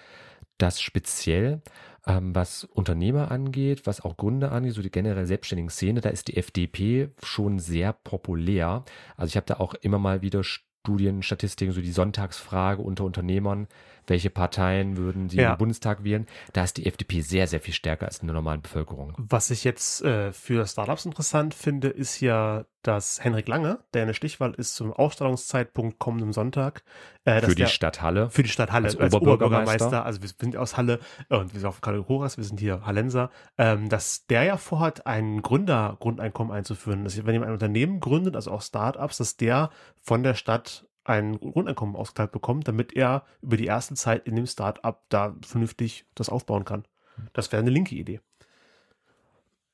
dass 0.59 0.81
speziell 0.81 1.63
ähm, 2.07 2.35
was 2.35 2.65
Unternehmer 2.65 3.31
angeht, 3.31 3.87
was 3.87 4.01
auch 4.01 4.17
Gründer 4.17 4.53
angeht, 4.53 4.75
so 4.75 4.83
die 4.83 4.91
generell 4.91 5.27
selbstständigen 5.27 5.71
Szene, 5.71 6.01
da 6.01 6.09
ist 6.09 6.29
die 6.29 6.37
FDP 6.37 7.11
schon 7.23 7.61
sehr 7.61 7.93
populär. 7.93 8.85
Also 9.17 9.31
ich 9.31 9.37
habe 9.37 9.47
da 9.47 9.55
auch 9.55 9.75
immer 9.75 9.99
mal 9.99 10.23
wieder 10.23 10.43
Studien, 10.43 11.23
Statistiken, 11.23 11.73
so 11.73 11.81
die 11.81 11.93
Sonntagsfrage 11.93 12.83
unter 12.83 13.05
Unternehmern, 13.05 13.69
welche 14.07 14.31
Parteien 14.31 14.97
würden 14.97 15.29
sie 15.29 15.39
ja. 15.39 15.53
im 15.53 15.59
Bundestag 15.59 16.05
wählen, 16.05 16.27
da 16.53 16.65
ist 16.65 16.77
die 16.77 16.87
FDP 16.87 17.21
sehr, 17.21 17.47
sehr 17.47 17.61
viel 17.61 17.75
stärker 17.75 18.07
als 18.07 18.19
in 18.19 18.27
der 18.27 18.35
normalen 18.35 18.63
Bevölkerung. 18.63 19.15
Was 19.17 19.51
ich 19.51 19.65
jetzt 19.65 20.03
äh, 20.03 20.33
für 20.33 20.67
Startups 20.67 21.05
interessant 21.05 21.55
finde, 21.55 21.89
ist 21.89 22.21
ja, 22.21 22.65
dass 22.83 23.23
Henrik 23.23 23.49
Lange, 23.49 23.81
der 23.95 24.03
eine 24.03 24.15
Stichwahl 24.15 24.55
ist 24.55 24.77
zum 24.77 24.93
Ausstrahlungszeitpunkt 24.93 25.99
kommenden 25.99 26.33
Sonntag. 26.33 26.85
Äh, 27.25 27.41
für 27.41 27.49
die 27.49 27.63
der, 27.63 27.67
Stadthalle. 27.67 28.31
Für 28.31 28.43
die 28.45 28.49
Stadthalle 28.49 28.87
als, 28.87 28.97
als 28.97 29.13
Oberbürgermeister. 29.13 30.05
Also 30.05 30.23
wir 30.23 30.29
sind 30.29 30.57
aus 30.57 30.77
Halle 30.77 31.01
und 31.29 31.53
wir 31.53 31.61
sind 31.61 31.69
auf 31.69 31.81
Karl 31.81 32.07
Horas, 32.07 32.37
wir 32.37 32.45
sind 32.45 32.61
hier 32.61 32.87
Hallenser, 32.87 33.31
ähm, 33.59 33.89
dass 33.89 34.27
der 34.27 34.45
ja 34.45 34.57
vorhat, 34.57 35.07
ein 35.07 35.43
Gründergrundeinkommen 35.43 36.53
einzuführen. 36.53 37.05
Dass 37.05 37.17
wenn 37.17 37.33
jemand 37.33 37.51
ein 37.51 37.55
Unternehmen 37.55 38.01
gründet, 38.01 38.37
also 38.37 38.53
auch 38.53 38.63
Startups, 38.63 39.19
dass 39.19 39.37
der 39.37 39.71
von 40.01 40.23
der 40.23 40.35
Stadt 40.35 40.87
ein 41.09 41.39
Grundeinkommen 41.39 41.97
ausgeteilt 41.97 42.33
bekommt, 42.33 42.69
damit 42.69 42.95
er 42.95 43.25
über 43.43 43.57
die 43.57 43.67
erste 43.67 43.95
Zeit 43.95 44.27
in 44.27 44.37
dem 44.37 44.47
Start-up 44.47 45.05
da 45.09 45.37
vernünftig 45.43 46.07
das 46.15 46.29
aufbauen 46.29 46.65
kann. 46.65 46.87
Das 47.33 47.51
wäre 47.53 47.61
eine 47.61 47.71
linke 47.71 47.95
Idee. 47.95 48.21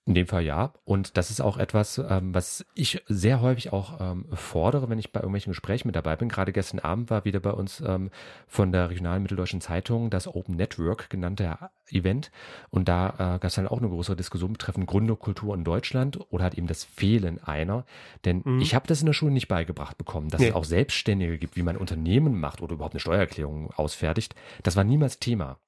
In 0.05 0.15
dem 0.15 0.27
Fall 0.27 0.43
ja. 0.43 0.73
Und 0.85 1.17
das 1.17 1.31
ist 1.31 1.41
auch 1.41 1.59
etwas, 1.59 1.99
ähm, 1.99 2.35
was 2.35 2.67
ich 2.75 3.05
sehr 3.07 3.41
häufig 3.41 3.73
auch 3.73 4.01
ähm, 4.01 4.27
fordere, 4.33 4.89
wenn 4.89 4.99
ich 4.99 5.13
bei 5.13 5.21
irgendwelchen 5.21 5.53
Gesprächen 5.53 5.87
mit 5.87 5.95
dabei 5.95 6.17
bin. 6.17 6.29
Gerade 6.29 6.53
gestern 6.53 6.81
Abend 6.81 7.09
war 7.09 7.25
wieder 7.25 7.39
bei 7.39 7.53
uns 7.53 7.81
ähm, 7.87 8.11
von 8.49 8.73
der 8.73 8.91
regionalen 8.91 9.23
Mitteldeutschen 9.23 9.61
Zeitung 9.61 10.11
das 10.11 10.27
Open 10.27 10.57
Network 10.57 11.09
genannte 11.09 11.57
Event. 11.89 12.33
Und 12.71 12.89
da 12.89 13.11
äh, 13.11 13.17
gab 13.17 13.45
es 13.45 13.55
dann 13.55 13.69
auch 13.69 13.79
eine 13.79 13.89
größere 13.89 14.17
Diskussion 14.17 14.55
betreffend 14.55 14.89
Gründerkultur 14.89 15.55
in 15.55 15.63
Deutschland 15.63 16.19
oder 16.31 16.43
halt 16.43 16.55
eben 16.55 16.67
das 16.67 16.83
Fehlen 16.83 17.41
einer. 17.45 17.85
Denn 18.25 18.43
mhm. 18.45 18.61
ich 18.61 18.75
habe 18.75 18.89
das 18.89 19.01
in 19.01 19.07
der 19.07 19.13
Schule 19.13 19.31
nicht 19.31 19.47
beigebracht 19.47 19.99
bekommen, 19.99 20.31
dass 20.31 20.41
nee. 20.41 20.49
es 20.49 20.55
auch 20.55 20.65
Selbstständige 20.65 21.39
gibt, 21.39 21.55
wie 21.55 21.63
man 21.63 21.77
Unternehmen 21.77 22.41
macht 22.41 22.61
oder 22.61 22.75
überhaupt 22.75 22.95
eine 22.95 23.01
Steuererklärung 23.01 23.71
ausfertigt. 23.75 24.35
Das 24.65 24.75
war 24.75 24.83
niemals 24.83 25.21
Thema. 25.21 25.59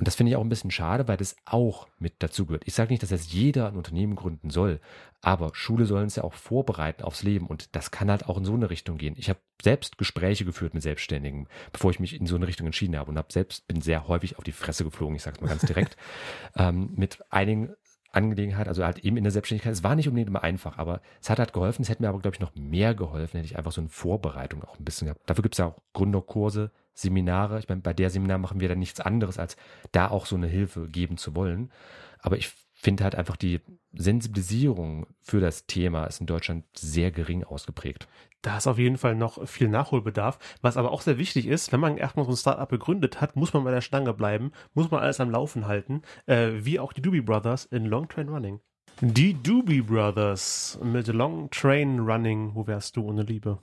Und 0.00 0.06
das 0.06 0.14
finde 0.14 0.30
ich 0.30 0.36
auch 0.36 0.42
ein 0.42 0.48
bisschen 0.48 0.70
schade, 0.70 1.08
weil 1.08 1.18
das 1.18 1.36
auch 1.44 1.86
mit 1.98 2.14
dazugehört. 2.20 2.62
Ich 2.64 2.72
sage 2.72 2.90
nicht, 2.90 3.02
dass 3.02 3.10
jetzt 3.10 3.34
jeder 3.34 3.69
ein 3.72 3.78
Unternehmen 3.78 4.16
gründen 4.16 4.50
soll, 4.50 4.80
aber 5.22 5.50
Schule 5.54 5.86
sollen 5.86 6.06
es 6.06 6.16
ja 6.16 6.24
auch 6.24 6.34
vorbereiten 6.34 7.02
aufs 7.02 7.22
Leben 7.22 7.46
und 7.46 7.74
das 7.74 7.90
kann 7.90 8.10
halt 8.10 8.28
auch 8.28 8.38
in 8.38 8.44
so 8.44 8.54
eine 8.54 8.70
Richtung 8.70 8.98
gehen. 8.98 9.14
Ich 9.16 9.28
habe 9.28 9.40
selbst 9.62 9.98
Gespräche 9.98 10.44
geführt 10.44 10.74
mit 10.74 10.82
Selbstständigen, 10.82 11.48
bevor 11.72 11.90
ich 11.90 12.00
mich 12.00 12.18
in 12.18 12.26
so 12.26 12.36
eine 12.36 12.46
Richtung 12.46 12.66
entschieden 12.66 12.96
habe 12.96 13.10
und 13.10 13.18
habe 13.18 13.32
selbst 13.32 13.66
bin 13.68 13.80
sehr 13.80 14.08
häufig 14.08 14.38
auf 14.38 14.44
die 14.44 14.52
Fresse 14.52 14.84
geflogen, 14.84 15.16
ich 15.16 15.22
sage 15.22 15.36
es 15.36 15.42
mal 15.42 15.48
ganz 15.48 15.62
direkt, 15.62 15.96
ähm, 16.56 16.92
mit 16.96 17.22
einigen 17.30 17.74
Angelegenheit, 18.12 18.68
also 18.68 18.84
halt 18.84 18.98
eben 19.00 19.16
in 19.16 19.24
der 19.24 19.30
Selbstständigkeit. 19.30 19.72
Es 19.72 19.84
war 19.84 19.94
nicht 19.94 20.08
unbedingt 20.08 20.28
immer 20.28 20.42
einfach, 20.42 20.78
aber 20.78 21.00
es 21.20 21.30
hat 21.30 21.38
halt 21.38 21.52
geholfen. 21.52 21.82
Es 21.82 21.88
hätte 21.88 22.02
mir 22.02 22.08
aber, 22.08 22.18
glaube 22.18 22.34
ich, 22.34 22.40
noch 22.40 22.54
mehr 22.54 22.94
geholfen, 22.94 23.36
hätte 23.36 23.46
ich 23.46 23.56
einfach 23.56 23.72
so 23.72 23.80
eine 23.80 23.88
Vorbereitung 23.88 24.64
auch 24.64 24.78
ein 24.78 24.84
bisschen 24.84 25.06
gehabt. 25.06 25.20
Dafür 25.26 25.42
gibt 25.42 25.54
es 25.54 25.58
ja 25.58 25.66
auch 25.66 25.78
Gründerkurse, 25.92 26.72
Seminare. 26.92 27.58
Ich 27.58 27.68
meine, 27.68 27.80
bei 27.80 27.92
der 27.92 28.10
Seminar 28.10 28.38
machen 28.38 28.60
wir 28.60 28.68
dann 28.68 28.78
nichts 28.78 29.00
anderes, 29.00 29.38
als 29.38 29.56
da 29.92 30.08
auch 30.08 30.26
so 30.26 30.36
eine 30.36 30.48
Hilfe 30.48 30.88
geben 30.88 31.18
zu 31.18 31.36
wollen. 31.36 31.70
Aber 32.18 32.36
ich 32.36 32.52
finde 32.80 33.04
halt 33.04 33.14
einfach 33.14 33.36
die 33.36 33.60
Sensibilisierung 33.92 35.06
für 35.20 35.40
das 35.40 35.66
Thema 35.66 36.04
ist 36.04 36.20
in 36.20 36.26
Deutschland 36.26 36.64
sehr 36.76 37.10
gering 37.10 37.44
ausgeprägt. 37.44 38.08
Da 38.42 38.56
ist 38.56 38.66
auf 38.66 38.78
jeden 38.78 38.96
Fall 38.96 39.14
noch 39.14 39.46
viel 39.46 39.68
Nachholbedarf. 39.68 40.38
Was 40.62 40.76
aber 40.76 40.92
auch 40.92 41.02
sehr 41.02 41.18
wichtig 41.18 41.46
ist, 41.46 41.72
wenn 41.72 41.80
man 41.80 41.98
erstmal 41.98 42.24
so 42.24 42.32
ein 42.32 42.36
Startup 42.36 42.68
gegründet 42.68 43.20
hat, 43.20 43.36
muss 43.36 43.52
man 43.52 43.64
bei 43.64 43.70
der 43.70 43.82
Stange 43.82 44.14
bleiben, 44.14 44.52
muss 44.72 44.90
man 44.90 45.00
alles 45.00 45.20
am 45.20 45.30
Laufen 45.30 45.66
halten, 45.66 46.02
äh, 46.26 46.52
wie 46.54 46.78
auch 46.80 46.92
die 46.92 47.02
Doobie 47.02 47.20
Brothers 47.20 47.66
in 47.66 47.84
Long 47.84 48.08
Train 48.08 48.28
Running. 48.28 48.60
Die 49.02 49.34
Doobie 49.34 49.82
Brothers 49.82 50.78
mit 50.82 51.08
Long 51.08 51.50
Train 51.50 51.98
Running. 52.00 52.54
Wo 52.54 52.66
wärst 52.66 52.96
du 52.96 53.02
ohne 53.02 53.22
Liebe? 53.22 53.58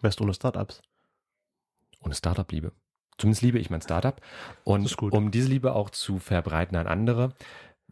Wärst 0.00 0.20
du 0.20 0.24
ohne 0.24 0.34
Startups? 0.34 0.82
ohne 2.00 2.14
Startup-Liebe. 2.14 2.72
Zumindest 3.18 3.42
liebe 3.42 3.58
ich 3.58 3.70
mein 3.70 3.82
Startup. 3.82 4.20
Und 4.64 4.96
um 5.02 5.30
diese 5.30 5.48
Liebe 5.48 5.74
auch 5.74 5.90
zu 5.90 6.18
verbreiten 6.18 6.76
an 6.76 6.86
andere, 6.86 7.34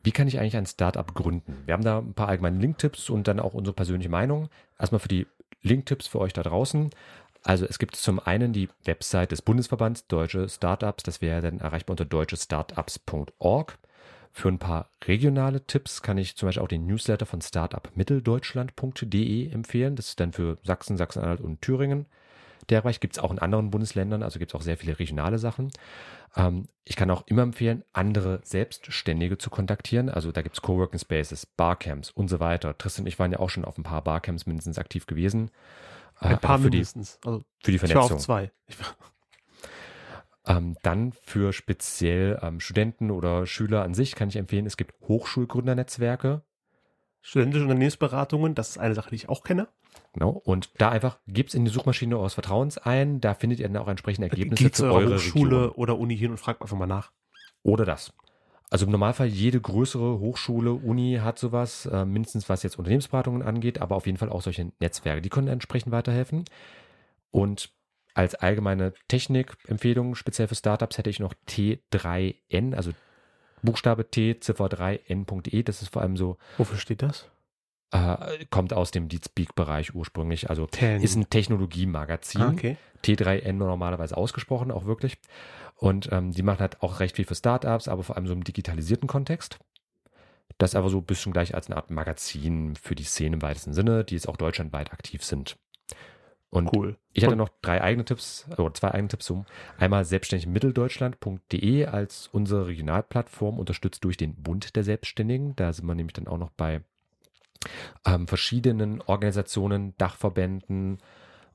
wie 0.06 0.12
kann 0.12 0.28
ich 0.28 0.38
eigentlich 0.38 0.56
ein 0.56 0.66
Startup 0.66 1.12
gründen? 1.14 1.64
Wir 1.66 1.74
haben 1.74 1.82
da 1.82 1.98
ein 1.98 2.14
paar 2.14 2.28
allgemeine 2.28 2.60
Link-Tipps 2.60 3.10
und 3.10 3.26
dann 3.26 3.40
auch 3.40 3.54
unsere 3.54 3.74
persönliche 3.74 4.08
Meinung. 4.08 4.48
Erstmal 4.78 5.00
für 5.00 5.08
die 5.08 5.26
Link-Tipps 5.62 6.06
für 6.06 6.20
euch 6.20 6.32
da 6.32 6.44
draußen. 6.44 6.90
Also 7.42 7.66
es 7.66 7.80
gibt 7.80 7.96
zum 7.96 8.20
einen 8.20 8.52
die 8.52 8.68
Website 8.84 9.32
des 9.32 9.42
Bundesverbands 9.42 10.06
Deutsche 10.06 10.48
Startups, 10.48 11.02
das 11.02 11.20
wäre 11.20 11.42
dann 11.42 11.58
erreichbar 11.58 11.94
unter 11.94 12.04
deutschestartups.org. 12.04 13.78
Für 14.30 14.48
ein 14.48 14.60
paar 14.60 14.90
regionale 15.04 15.66
Tipps 15.66 16.02
kann 16.02 16.18
ich 16.18 16.36
zum 16.36 16.46
Beispiel 16.46 16.62
auch 16.62 16.68
den 16.68 16.86
Newsletter 16.86 17.26
von 17.26 17.40
startupmitteldeutschland.de 17.40 19.50
empfehlen. 19.50 19.96
Das 19.96 20.10
ist 20.10 20.20
dann 20.20 20.32
für 20.32 20.58
Sachsen, 20.62 20.96
Sachsen-Anhalt 20.96 21.40
und 21.40 21.62
Thüringen 21.62 22.06
der 22.70 22.82
Bereich. 22.82 23.00
Gibt 23.00 23.16
es 23.16 23.22
auch 23.22 23.30
in 23.30 23.38
anderen 23.38 23.70
Bundesländern, 23.70 24.22
also 24.22 24.38
gibt 24.38 24.52
es 24.52 24.54
auch 24.54 24.62
sehr 24.62 24.76
viele 24.76 24.98
regionale 24.98 25.38
Sachen. 25.38 25.70
Ähm, 26.36 26.66
ich 26.84 26.96
kann 26.96 27.10
auch 27.10 27.26
immer 27.26 27.42
empfehlen, 27.42 27.84
andere 27.92 28.40
Selbstständige 28.44 29.38
zu 29.38 29.50
kontaktieren. 29.50 30.08
Also 30.08 30.32
da 30.32 30.42
gibt 30.42 30.56
es 30.56 30.62
Coworking 30.62 31.00
Spaces, 31.00 31.46
Barcamps 31.46 32.10
und 32.10 32.28
so 32.28 32.40
weiter. 32.40 32.76
Tristan 32.76 33.04
und 33.04 33.08
ich 33.08 33.18
waren 33.18 33.32
ja 33.32 33.38
auch 33.38 33.50
schon 33.50 33.64
auf 33.64 33.78
ein 33.78 33.82
paar 33.82 34.02
Barcamps 34.02 34.46
mindestens 34.46 34.78
aktiv 34.78 35.06
gewesen. 35.06 35.50
Äh, 36.20 36.28
ein 36.28 36.38
paar 36.38 36.58
für 36.58 36.70
mindestens. 36.70 37.18
Die, 37.20 37.28
also, 37.28 37.44
für 37.62 37.72
die 37.72 37.78
Vernetzung. 37.78 38.04
Ich 38.04 38.10
war 38.10 38.16
auf 38.16 38.22
zwei. 38.22 38.50
Ähm, 40.48 40.76
dann 40.82 41.12
für 41.12 41.52
speziell 41.52 42.38
ähm, 42.40 42.60
Studenten 42.60 43.10
oder 43.10 43.46
Schüler 43.46 43.82
an 43.82 43.94
sich 43.94 44.14
kann 44.14 44.28
ich 44.28 44.36
empfehlen, 44.36 44.64
es 44.64 44.76
gibt 44.76 44.94
Hochschulgründernetzwerke. 45.08 46.42
Studentische 47.26 47.64
Unternehmensberatungen, 47.64 48.54
das 48.54 48.68
ist 48.68 48.78
eine 48.78 48.94
Sache, 48.94 49.10
die 49.10 49.16
ich 49.16 49.28
auch 49.28 49.42
kenne. 49.42 49.66
Genau. 50.12 50.30
Und 50.30 50.70
da 50.78 50.90
einfach 50.90 51.18
gibt 51.26 51.48
es 51.48 51.56
in 51.56 51.64
die 51.64 51.72
Suchmaschine 51.72 52.16
eures 52.16 52.34
Vertrauens 52.34 52.78
ein. 52.78 53.20
Da 53.20 53.34
findet 53.34 53.58
ihr 53.58 53.66
dann 53.66 53.82
auch 53.82 53.88
entsprechende 53.88 54.28
Ergebnisse 54.28 54.62
Geht 54.62 54.76
zu 54.76 54.84
eurer 54.84 55.18
Schule 55.18 55.56
Region. 55.56 55.70
oder 55.72 55.98
Uni 55.98 56.16
hin 56.16 56.30
und 56.30 56.36
fragt 56.36 56.62
einfach 56.62 56.76
mal 56.76 56.86
nach. 56.86 57.10
Oder 57.64 57.84
das. 57.84 58.12
Also 58.70 58.86
im 58.86 58.92
Normalfall 58.92 59.26
jede 59.26 59.60
größere 59.60 60.20
Hochschule, 60.20 60.72
Uni 60.72 61.18
hat 61.20 61.40
sowas, 61.40 61.86
äh, 61.86 62.04
mindestens 62.04 62.48
was 62.48 62.62
jetzt 62.62 62.78
Unternehmensberatungen 62.78 63.42
angeht, 63.42 63.80
aber 63.80 63.96
auf 63.96 64.06
jeden 64.06 64.18
Fall 64.18 64.30
auch 64.30 64.42
solche 64.42 64.70
Netzwerke. 64.78 65.20
Die 65.20 65.28
können 65.28 65.48
entsprechend 65.48 65.90
weiterhelfen. 65.90 66.44
Und 67.32 67.70
als 68.14 68.36
allgemeine 68.36 68.92
Technikempfehlung, 69.08 70.14
speziell 70.14 70.46
für 70.46 70.54
Startups, 70.54 70.96
hätte 70.96 71.10
ich 71.10 71.18
noch 71.18 71.34
T3N, 71.48 72.76
also 72.76 72.92
Buchstabe 73.62 74.10
T, 74.10 74.38
Ziffer 74.40 74.68
3, 74.68 75.00
N.E. 75.06 75.62
Das 75.62 75.82
ist 75.82 75.92
vor 75.92 76.02
allem 76.02 76.16
so. 76.16 76.36
Wofür 76.58 76.78
steht 76.78 77.02
das? 77.02 77.28
Äh, 77.92 78.46
kommt 78.50 78.72
aus 78.72 78.90
dem 78.90 79.08
Deep-Speak-Bereich 79.08 79.94
ursprünglich. 79.94 80.50
Also 80.50 80.66
Ten. 80.66 81.02
ist 81.02 81.16
ein 81.16 81.30
Technologiemagazin. 81.30 82.42
Ah, 82.42 82.50
okay. 82.50 82.76
T3N 83.04 83.52
normalerweise 83.52 84.16
ausgesprochen, 84.16 84.70
auch 84.70 84.86
wirklich. 84.86 85.18
Und 85.76 86.10
ähm, 86.10 86.32
die 86.32 86.42
machen 86.42 86.60
halt 86.60 86.82
auch 86.82 87.00
recht 87.00 87.16
viel 87.16 87.24
für 87.24 87.34
Startups, 87.34 87.88
aber 87.88 88.02
vor 88.02 88.16
allem 88.16 88.26
so 88.26 88.32
im 88.32 88.44
digitalisierten 88.44 89.06
Kontext. 89.06 89.58
Das 90.58 90.74
aber 90.74 90.88
so 90.88 90.98
ein 90.98 91.04
bisschen 91.04 91.32
gleich 91.32 91.54
als 91.54 91.66
eine 91.66 91.76
Art 91.76 91.90
Magazin 91.90 92.76
für 92.76 92.94
die 92.94 93.04
Szene 93.04 93.36
im 93.36 93.42
weitesten 93.42 93.74
Sinne, 93.74 94.04
die 94.04 94.14
jetzt 94.14 94.28
auch 94.28 94.36
deutschlandweit 94.36 94.92
aktiv 94.92 95.22
sind. 95.22 95.56
Und 96.56 96.74
cool. 96.74 96.96
ich 97.12 97.22
hatte 97.22 97.36
noch 97.36 97.50
drei 97.60 97.82
eigene 97.82 98.06
Tipps, 98.06 98.46
oder 98.56 98.72
zwei 98.72 98.92
eigene 98.92 99.08
Tipps. 99.08 99.28
Um. 99.28 99.44
Einmal 99.76 100.06
selbstständigmitteldeutschland.de 100.06 101.84
als 101.84 102.28
unsere 102.28 102.66
Regionalplattform, 102.66 103.58
unterstützt 103.58 104.02
durch 104.04 104.16
den 104.16 104.34
Bund 104.36 104.74
der 104.74 104.82
Selbstständigen. 104.82 105.54
Da 105.56 105.74
sind 105.74 105.86
wir 105.86 105.94
nämlich 105.94 106.14
dann 106.14 106.28
auch 106.28 106.38
noch 106.38 106.48
bei 106.48 106.80
ähm, 108.06 108.26
verschiedenen 108.26 109.02
Organisationen, 109.02 109.94
Dachverbänden 109.98 110.96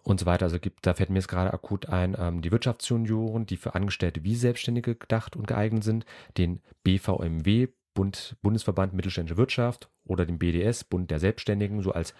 und 0.03 0.19
so 0.19 0.27
weiter. 0.27 0.45
Also 0.45 0.59
gibt, 0.59 0.85
da 0.85 0.93
fällt 0.93 1.09
mir 1.09 1.17
jetzt 1.17 1.29
gerade 1.29 1.51
akut 1.51 1.89
ein, 1.89 2.15
ähm, 2.19 2.43
die 2.43 2.51
Wirtschaftsjunioren, 2.51 3.47
die 3.47 3.57
für 3.57 3.73
Angestellte 3.73 4.23
wie 4.23 4.35
Selbstständige 4.35 4.93
gedacht 4.93 5.35
und 5.35 5.47
geeignet 5.47 5.83
sind, 5.83 6.05
den 6.37 6.61
BVMW, 6.83 7.69
Bund, 7.95 8.35
Bundesverband 8.43 8.93
Mittelständische 8.93 9.37
Wirtschaft 9.37 9.89
oder 10.05 10.27
den 10.27 10.37
BDS, 10.37 10.83
Bund 10.83 11.09
der 11.09 11.19
Selbstständigen, 11.19 11.81
so 11.81 11.91
als 11.91 12.13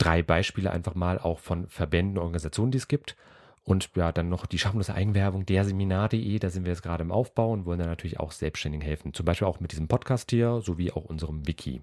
drei 0.00 0.22
Beispiele 0.22 0.70
einfach 0.70 0.94
mal 0.94 1.18
auch 1.18 1.38
von 1.38 1.68
Verbänden, 1.68 2.18
Organisationen, 2.18 2.72
die 2.72 2.78
es 2.78 2.88
gibt. 2.88 3.16
Und 3.64 3.90
ja, 3.94 4.10
dann 4.10 4.30
noch 4.30 4.46
die 4.46 4.58
schamlose 4.58 4.94
Eigenwerbung 4.94 5.44
der 5.44 5.64
Seminar.de, 5.64 6.38
da 6.38 6.48
sind 6.48 6.64
wir 6.64 6.72
jetzt 6.72 6.82
gerade 6.82 7.02
im 7.02 7.12
Aufbau 7.12 7.52
und 7.52 7.66
wollen 7.66 7.78
dann 7.78 7.88
natürlich 7.88 8.18
auch 8.18 8.32
Selbstständigen 8.32 8.84
helfen. 8.84 9.12
Zum 9.12 9.26
Beispiel 9.26 9.46
auch 9.46 9.60
mit 9.60 9.72
diesem 9.72 9.86
Podcast 9.86 10.30
hier, 10.30 10.62
sowie 10.62 10.90
auch 10.90 11.04
unserem 11.04 11.46
Wiki. 11.46 11.82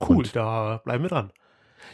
Cool, 0.00 0.16
und 0.16 0.36
da 0.36 0.80
bleiben 0.84 1.04
wir 1.04 1.08
dran. 1.08 1.32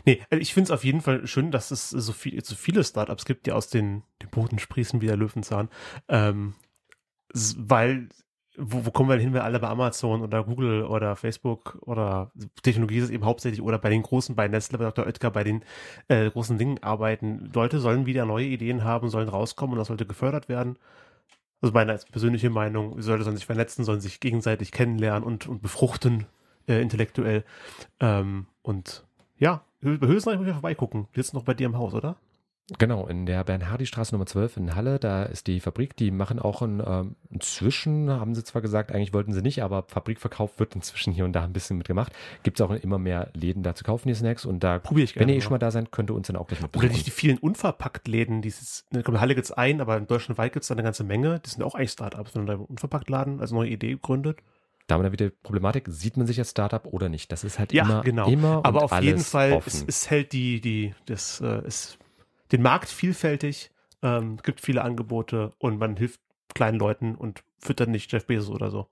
Nee, 0.04 0.22
also 0.30 0.40
ich 0.40 0.54
finde 0.54 0.68
es 0.68 0.70
auf 0.72 0.84
jeden 0.84 1.02
Fall 1.02 1.26
schön, 1.26 1.50
dass 1.50 1.70
es 1.70 1.90
so, 1.90 2.12
viel, 2.12 2.42
so 2.42 2.54
viele 2.54 2.82
Startups 2.82 3.26
gibt, 3.26 3.46
die 3.46 3.52
aus 3.52 3.68
den, 3.68 4.02
den 4.22 4.30
Boden 4.30 4.58
sprießen 4.58 5.00
wie 5.00 5.06
der 5.06 5.16
Löwenzahn. 5.16 5.68
Ähm, 6.08 6.54
weil 7.56 8.08
wo, 8.58 8.86
wo 8.86 8.90
kommen 8.90 9.08
wir 9.08 9.16
denn 9.16 9.24
hin, 9.24 9.34
wenn 9.34 9.42
alle 9.42 9.58
bei 9.58 9.68
Amazon 9.68 10.22
oder 10.22 10.44
Google 10.44 10.84
oder 10.84 11.16
Facebook 11.16 11.78
oder 11.82 12.30
Technologie 12.62 12.98
ist 12.98 13.04
es 13.04 13.10
eben 13.10 13.24
hauptsächlich 13.24 13.62
oder 13.62 13.78
bei 13.78 13.90
den 13.90 14.02
großen, 14.02 14.34
bei 14.34 14.48
Nestle, 14.48 14.78
bei 14.78 14.84
Dr. 14.84 15.06
Oetker, 15.06 15.30
bei 15.30 15.44
den 15.44 15.62
äh, 16.08 16.30
großen 16.30 16.58
Dingen 16.58 16.82
arbeiten. 16.82 17.50
Leute 17.54 17.80
sollen 17.80 18.06
wieder 18.06 18.24
neue 18.24 18.46
Ideen 18.46 18.84
haben, 18.84 19.08
sollen 19.08 19.28
rauskommen 19.28 19.72
und 19.74 19.78
das 19.78 19.88
sollte 19.88 20.06
gefördert 20.06 20.48
werden. 20.48 20.78
Also 21.60 21.72
meine 21.72 21.98
persönliche 22.10 22.50
Meinung, 22.50 23.00
sollte 23.00 23.24
sollen 23.24 23.36
sich 23.36 23.46
vernetzen, 23.46 23.84
sollen 23.84 24.00
sich 24.00 24.20
gegenseitig 24.20 24.72
kennenlernen 24.72 25.24
und, 25.24 25.46
und 25.46 25.62
befruchten 25.62 26.26
äh, 26.68 26.80
intellektuell. 26.80 27.44
Ähm, 28.00 28.46
und 28.62 29.04
ja, 29.38 29.62
bei 29.80 30.06
Hülsenreich 30.06 30.38
muss 30.38 30.46
ich 30.46 30.52
vorbeigucken. 30.52 31.08
Die 31.14 31.20
sitzen 31.20 31.36
noch 31.36 31.44
bei 31.44 31.54
dir 31.54 31.66
im 31.66 31.76
Haus, 31.76 31.94
oder? 31.94 32.16
Genau, 32.79 33.07
in 33.07 33.26
der 33.26 33.44
Bernhardi-Straße 33.44 34.12
Nummer 34.12 34.26
12 34.26 34.57
in 34.57 34.74
Halle, 34.74 34.98
da 34.98 35.22
ist 35.22 35.46
die 35.46 35.61
Fabrik, 35.61 35.94
die 35.94 36.11
machen 36.11 36.40
auch 36.40 36.62
ein, 36.62 36.83
ähm, 36.85 37.14
inzwischen, 37.31 38.11
haben 38.11 38.35
sie 38.35 38.42
zwar 38.42 38.61
gesagt, 38.61 38.90
eigentlich 38.90 39.12
wollten 39.12 39.33
sie 39.33 39.40
nicht, 39.40 39.62
aber 39.62 39.85
Fabrikverkauf 39.87 40.59
wird 40.59 40.74
inzwischen 40.74 41.12
hier 41.12 41.24
und 41.24 41.33
da 41.33 41.44
ein 41.44 41.52
bisschen 41.52 41.79
mitgemacht. 41.79 42.12
Gibt 42.42 42.59
es 42.59 42.66
auch 42.66 42.72
immer 42.72 42.98
mehr 42.98 43.31
Läden 43.35 43.62
da 43.62 43.76
zu 43.76 43.85
kaufen, 43.85 44.09
die 44.09 44.14
Snacks 44.14 44.44
und 44.44 44.64
da, 44.64 44.81
Probier 44.81 45.05
ich 45.05 45.14
gerne, 45.14 45.29
wenn 45.29 45.35
ihr 45.35 45.38
eh 45.38 45.40
schon 45.42 45.52
mal 45.52 45.59
da 45.59 45.70
seid, 45.70 45.92
könnt 45.92 46.11
ihr 46.11 46.14
uns 46.14 46.26
dann 46.26 46.35
auch 46.35 46.48
gleich 46.48 46.61
mit 46.61 46.76
Oder 46.76 46.88
nicht 46.88 47.07
die 47.07 47.12
vielen 47.12 47.38
Unverpackt-Läden, 47.38 48.42
die 48.42 48.52
in 48.92 49.20
Halle 49.20 49.37
gibt 49.37 49.44
es 49.44 49.52
ein, 49.52 49.81
aber 49.81 49.96
in 49.96 50.09
Deutschland 50.09 50.37
weit 50.37 50.52
gibt 50.52 50.64
es 50.64 50.68
da 50.68 50.74
eine 50.74 50.83
ganze 50.83 51.05
Menge, 51.05 51.38
die 51.38 51.50
sind 51.50 51.62
auch 51.62 51.76
eigentlich 51.76 51.92
Startups, 51.92 52.35
wenn 52.35 52.46
man 52.46 52.59
da 52.59 52.64
Unverpackt-Laden 52.64 53.40
als 53.40 53.52
neue 53.52 53.68
Idee 53.68 53.96
gründet. 54.02 54.40
Da 54.88 54.96
haben 54.96 55.05
wir 55.05 55.12
wieder 55.12 55.31
Problematik, 55.31 55.87
sieht 55.88 56.16
man 56.16 56.26
sich 56.26 56.38
als 56.40 56.50
Startup 56.50 56.85
oder 56.87 57.09
nicht? 57.09 57.31
Das 57.31 57.44
ist 57.44 57.61
halt 57.61 57.72
ja, 57.72 57.85
immer, 57.85 58.02
genau. 58.02 58.29
immer 58.29 58.61
Aber 58.64 58.83
auf 58.83 59.00
jeden 59.00 59.20
Fall, 59.20 59.61
es, 59.66 59.85
es 59.87 60.11
hält 60.11 60.33
die, 60.33 60.61
die, 60.61 60.94
das, 61.07 61.40
äh, 61.40 61.62
es 61.66 61.98
den 62.52 62.62
Markt 62.62 62.88
vielfältig, 62.88 63.70
ähm, 64.02 64.38
gibt 64.42 64.61
viele 64.61 64.82
Angebote 64.82 65.52
und 65.59 65.78
man 65.78 65.96
hilft 65.96 66.20
kleinen 66.54 66.78
Leuten 66.78 67.14
und 67.14 67.42
füttert 67.59 67.88
nicht 67.88 68.12
Jeff 68.12 68.26
Bezos 68.26 68.50
oder 68.50 68.70
so. 68.70 68.87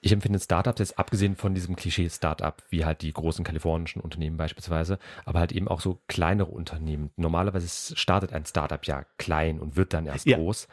Ich 0.00 0.12
empfinde 0.12 0.38
Startups 0.38 0.80
jetzt 0.80 0.98
abgesehen 0.98 1.34
von 1.34 1.54
diesem 1.54 1.76
Klischee-Startup, 1.76 2.62
wie 2.68 2.84
halt 2.84 3.00
die 3.00 3.12
großen 3.12 3.42
kalifornischen 3.42 4.02
Unternehmen 4.02 4.36
beispielsweise, 4.36 4.98
aber 5.24 5.38
halt 5.38 5.52
eben 5.52 5.66
auch 5.66 5.80
so 5.80 5.98
kleinere 6.08 6.50
Unternehmen. 6.50 7.10
Normalerweise 7.16 7.96
startet 7.96 8.34
ein 8.34 8.44
Startup 8.44 8.84
ja 8.84 9.06
klein 9.16 9.58
und 9.58 9.76
wird 9.76 9.94
dann 9.94 10.04
erst 10.04 10.26
ja. 10.26 10.36
groß. 10.36 10.68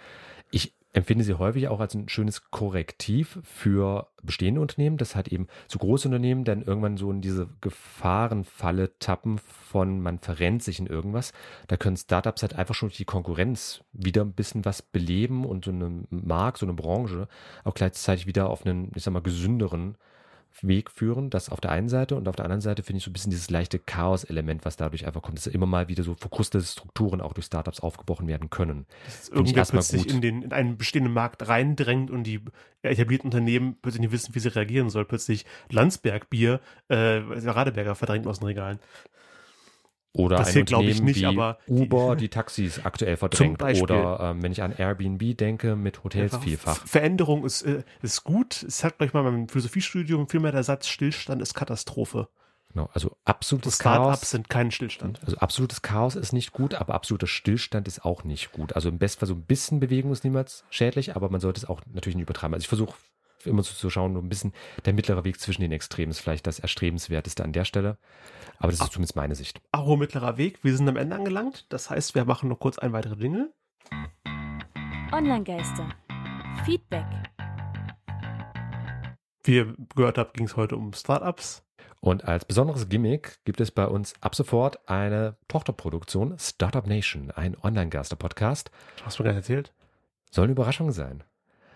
Ich 0.51 0.73
empfinde 0.93 1.23
sie 1.23 1.35
häufig 1.35 1.67
auch 1.67 1.79
als 1.79 1.93
ein 1.93 2.09
schönes 2.09 2.51
Korrektiv 2.51 3.39
für 3.43 4.07
bestehende 4.23 4.61
Unternehmen, 4.61 4.97
dass 4.97 5.15
halt 5.15 5.29
eben 5.29 5.47
zu 5.67 5.79
große 5.79 6.07
Unternehmen 6.07 6.43
dann 6.43 6.61
irgendwann 6.61 6.97
so 6.97 7.11
in 7.11 7.21
diese 7.21 7.47
Gefahrenfalle 7.61 8.97
tappen 8.99 9.37
von 9.37 10.01
man 10.01 10.19
verrennt 10.19 10.63
sich 10.63 10.79
in 10.79 10.87
irgendwas. 10.87 11.31
Da 11.67 11.77
können 11.77 11.97
Startups 11.97 12.41
halt 12.41 12.55
einfach 12.55 12.75
schon 12.75 12.89
durch 12.89 12.97
die 12.97 13.05
Konkurrenz 13.05 13.83
wieder 13.93 14.21
ein 14.21 14.33
bisschen 14.33 14.65
was 14.65 14.81
beleben 14.81 15.45
und 15.45 15.65
so 15.65 15.71
eine 15.71 16.03
Markt, 16.09 16.57
so 16.57 16.65
eine 16.65 16.73
Branche 16.73 17.27
auch 17.63 17.73
gleichzeitig 17.73 18.27
wieder 18.27 18.49
auf 18.49 18.65
einen, 18.65 18.91
ich 18.95 19.03
sag 19.03 19.13
mal, 19.13 19.21
gesünderen 19.21 19.95
Weg 20.61 20.91
führen, 20.91 21.29
das 21.29 21.49
auf 21.49 21.61
der 21.61 21.71
einen 21.71 21.89
Seite 21.89 22.15
und 22.15 22.27
auf 22.27 22.35
der 22.35 22.45
anderen 22.45 22.61
Seite 22.61 22.83
finde 22.83 22.97
ich 22.97 23.03
so 23.03 23.09
ein 23.09 23.13
bisschen 23.13 23.31
dieses 23.31 23.49
leichte 23.49 23.79
Chaos-Element, 23.79 24.65
was 24.65 24.77
dadurch 24.77 25.07
einfach 25.07 25.21
kommt, 25.21 25.37
dass 25.37 25.47
immer 25.47 25.65
mal 25.65 25.87
wieder 25.87 26.03
so 26.03 26.15
verkrustete 26.15 26.63
Strukturen 26.63 27.21
auch 27.21 27.33
durch 27.33 27.45
Startups 27.45 27.79
aufgebrochen 27.79 28.27
werden 28.27 28.49
können. 28.49 28.85
Dass 29.05 29.29
irgendwer 29.29 29.65
plötzlich 29.65 30.09
in, 30.09 30.21
den, 30.21 30.41
in 30.41 30.53
einen 30.53 30.77
bestehenden 30.77 31.13
Markt 31.13 31.47
reindrängt 31.47 32.11
und 32.11 32.23
die 32.23 32.41
etablierten 32.81 33.27
Unternehmen 33.27 33.77
plötzlich 33.81 34.01
nicht 34.01 34.11
wissen, 34.11 34.35
wie 34.35 34.39
sie 34.39 34.49
reagieren 34.49 34.89
sollen. 34.89 35.07
Plötzlich 35.07 35.45
Landsberg-Bier, 35.69 36.59
äh, 36.89 36.95
Radeberger 36.95 37.95
verdrängt 37.95 38.27
aus 38.27 38.39
den 38.39 38.47
Regalen. 38.47 38.79
Oder 40.13 40.37
das 40.37 40.55
ein 40.55 40.61
Unternehmen 40.61 40.89
ich 40.89 41.01
nicht, 41.01 41.21
wie 41.21 41.25
aber 41.25 41.57
Uber, 41.67 42.15
die, 42.19 42.29
Taxis 42.29 42.83
aktuell 42.83 43.15
verdrängt. 43.15 43.61
Oder 43.61 44.19
ähm, 44.21 44.43
wenn 44.43 44.51
ich 44.51 44.61
an 44.61 44.73
Airbnb 44.73 45.37
denke, 45.37 45.75
mit 45.75 46.03
Hotels 46.03 46.37
vielfach. 46.37 46.85
Veränderung 46.85 47.45
ist, 47.45 47.61
äh, 47.61 47.83
ist 48.01 48.23
gut. 48.23 48.61
Es 48.63 48.83
hat 48.83 48.97
gleich 48.97 49.13
mal 49.13 49.23
beim 49.23 49.47
Philosophiestudium 49.47 50.27
vielmehr 50.27 50.51
der 50.51 50.63
Satz, 50.63 50.87
Stillstand 50.87 51.41
ist 51.41 51.53
Katastrophe. 51.53 52.27
Genau, 52.73 52.89
also 52.93 53.17
absolutes 53.25 53.79
Chaos. 53.79 54.21
sind 54.21 54.49
kein 54.49 54.71
Stillstand. 54.71 55.21
Also 55.23 55.37
absolutes 55.37 55.81
Chaos 55.81 56.15
ist 56.15 56.31
nicht 56.31 56.53
gut, 56.53 56.73
aber 56.73 56.93
absoluter 56.93 57.27
Stillstand 57.27 57.87
ist 57.87 58.05
auch 58.05 58.23
nicht 58.23 58.51
gut. 58.53 58.75
Also 58.75 58.89
im 58.89 58.97
Bestfall 58.97 59.27
so 59.27 59.33
ein 59.33 59.43
bisschen 59.43 59.79
Bewegung 59.79 60.11
ist 60.11 60.23
niemals 60.23 60.63
schädlich, 60.69 61.15
aber 61.15 61.29
man 61.29 61.41
sollte 61.41 61.59
es 61.59 61.65
auch 61.65 61.81
natürlich 61.91 62.15
nicht 62.15 62.23
übertreiben. 62.23 62.53
Also 62.53 62.63
ich 62.63 62.69
versuche 62.69 62.95
immer 63.47 63.63
so 63.63 63.73
zu 63.73 63.89
schauen, 63.89 64.13
nur 64.13 64.21
ein 64.21 64.29
bisschen 64.29 64.53
der 64.85 64.93
mittlere 64.93 65.23
Weg 65.23 65.39
zwischen 65.39 65.61
den 65.61 65.71
Extremen 65.71 66.11
ist 66.11 66.19
vielleicht 66.19 66.47
das 66.47 66.59
Erstrebenswerteste 66.59 67.43
an 67.43 67.53
der 67.53 67.65
Stelle. 67.65 67.97
Aber 68.57 68.71
das 68.71 68.81
ist 68.81 68.91
zumindest 68.91 69.15
meine 69.15 69.35
Sicht. 69.35 69.61
Aro 69.71 69.97
mittlerer 69.97 70.37
Weg. 70.37 70.63
Wir 70.63 70.75
sind 70.75 70.87
am 70.87 70.97
Ende 70.97 71.15
angelangt. 71.15 71.65
Das 71.69 71.89
heißt, 71.89 72.15
wir 72.15 72.25
machen 72.25 72.49
noch 72.49 72.59
kurz 72.59 72.77
ein 72.77 72.93
weitere 72.93 73.15
Dinge. 73.15 73.51
Online-Geister. 75.11 75.89
Feedback. 76.65 77.05
Wie 79.43 79.55
ihr 79.55 79.75
gehört 79.95 80.17
habt, 80.17 80.35
ging 80.35 80.45
es 80.45 80.55
heute 80.55 80.75
um 80.75 80.93
Startups. 80.93 81.63
Und 81.99 82.25
als 82.25 82.45
besonderes 82.45 82.89
Gimmick 82.89 83.39
gibt 83.45 83.61
es 83.61 83.71
bei 83.71 83.85
uns 83.85 84.13
ab 84.21 84.35
sofort 84.35 84.87
eine 84.89 85.37
Tochterproduktion, 85.47 86.37
Startup 86.39 86.85
Nation, 86.85 87.31
ein 87.31 87.55
Online-Geister-Podcast. 87.61 88.71
Hast 89.03 89.19
du 89.19 89.23
gar 89.23 89.31
nicht 89.31 89.37
erzählt? 89.37 89.73
Soll 90.31 90.45
eine 90.45 90.53
Überraschung 90.53 90.91
sein. 90.91 91.23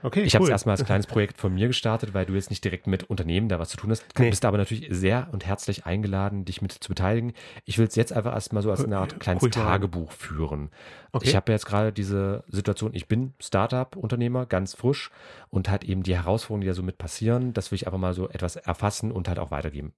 Okay, 0.05 0.21
ich 0.21 0.33
cool. 0.33 0.35
habe 0.35 0.43
es 0.43 0.49
erstmal 0.51 0.73
als 0.73 0.85
kleines 0.85 1.07
Projekt 1.07 1.39
von 1.39 1.55
mir 1.55 1.65
gestartet, 1.65 2.13
weil 2.13 2.27
du 2.27 2.33
jetzt 2.33 2.51
nicht 2.51 2.63
direkt 2.63 2.85
mit 2.85 3.05
Unternehmen 3.05 3.49
da 3.49 3.57
was 3.57 3.69
zu 3.69 3.77
tun 3.77 3.89
hast. 3.89 4.05
Du 4.13 4.21
nee. 4.21 4.29
bist 4.29 4.45
aber 4.45 4.59
natürlich 4.59 4.85
sehr 4.91 5.29
und 5.31 5.47
herzlich 5.47 5.87
eingeladen, 5.87 6.45
dich 6.45 6.61
mit 6.61 6.73
zu 6.73 6.89
beteiligen. 6.89 7.33
Ich 7.63 7.79
will 7.79 7.87
es 7.87 7.95
jetzt 7.95 8.13
einfach 8.13 8.33
erstmal 8.33 8.61
so 8.61 8.69
als 8.69 8.85
eine 8.85 8.99
Art 8.99 9.19
kleines 9.19 9.41
cool. 9.41 9.49
Tagebuch 9.49 10.11
führen. 10.11 10.69
Okay. 11.11 11.27
Ich 11.27 11.35
habe 11.35 11.51
jetzt 11.51 11.65
gerade 11.65 11.91
diese 11.91 12.43
Situation, 12.47 12.93
ich 12.93 13.07
bin 13.07 13.33
Startup-Unternehmer, 13.41 14.45
ganz 14.45 14.75
frisch 14.75 15.09
und 15.49 15.69
halt 15.69 15.83
eben 15.83 16.03
die 16.03 16.15
Herausforderungen, 16.15 16.61
die 16.61 16.67
da 16.67 16.75
so 16.75 16.83
mit 16.83 16.99
passieren, 16.99 17.53
das 17.53 17.71
will 17.71 17.77
ich 17.77 17.87
einfach 17.87 17.97
mal 17.97 18.13
so 18.13 18.29
etwas 18.29 18.57
erfassen 18.57 19.11
und 19.11 19.27
halt 19.27 19.39
auch 19.39 19.49
weitergeben 19.49 19.93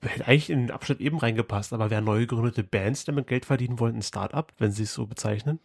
hätte 0.00 0.26
eigentlich 0.26 0.50
in 0.50 0.60
den 0.60 0.70
Abschnitt 0.70 1.00
eben 1.00 1.18
reingepasst, 1.18 1.72
aber 1.72 1.90
wer 1.90 2.00
neu 2.00 2.20
gegründete 2.20 2.64
Bands 2.64 3.04
damit 3.04 3.26
Geld 3.26 3.44
verdienen 3.44 3.78
wollen, 3.78 3.96
ein 3.96 4.02
Startup, 4.02 4.50
wenn 4.58 4.72
sie 4.72 4.84
es 4.84 4.94
so 4.94 5.06
bezeichnen? 5.06 5.60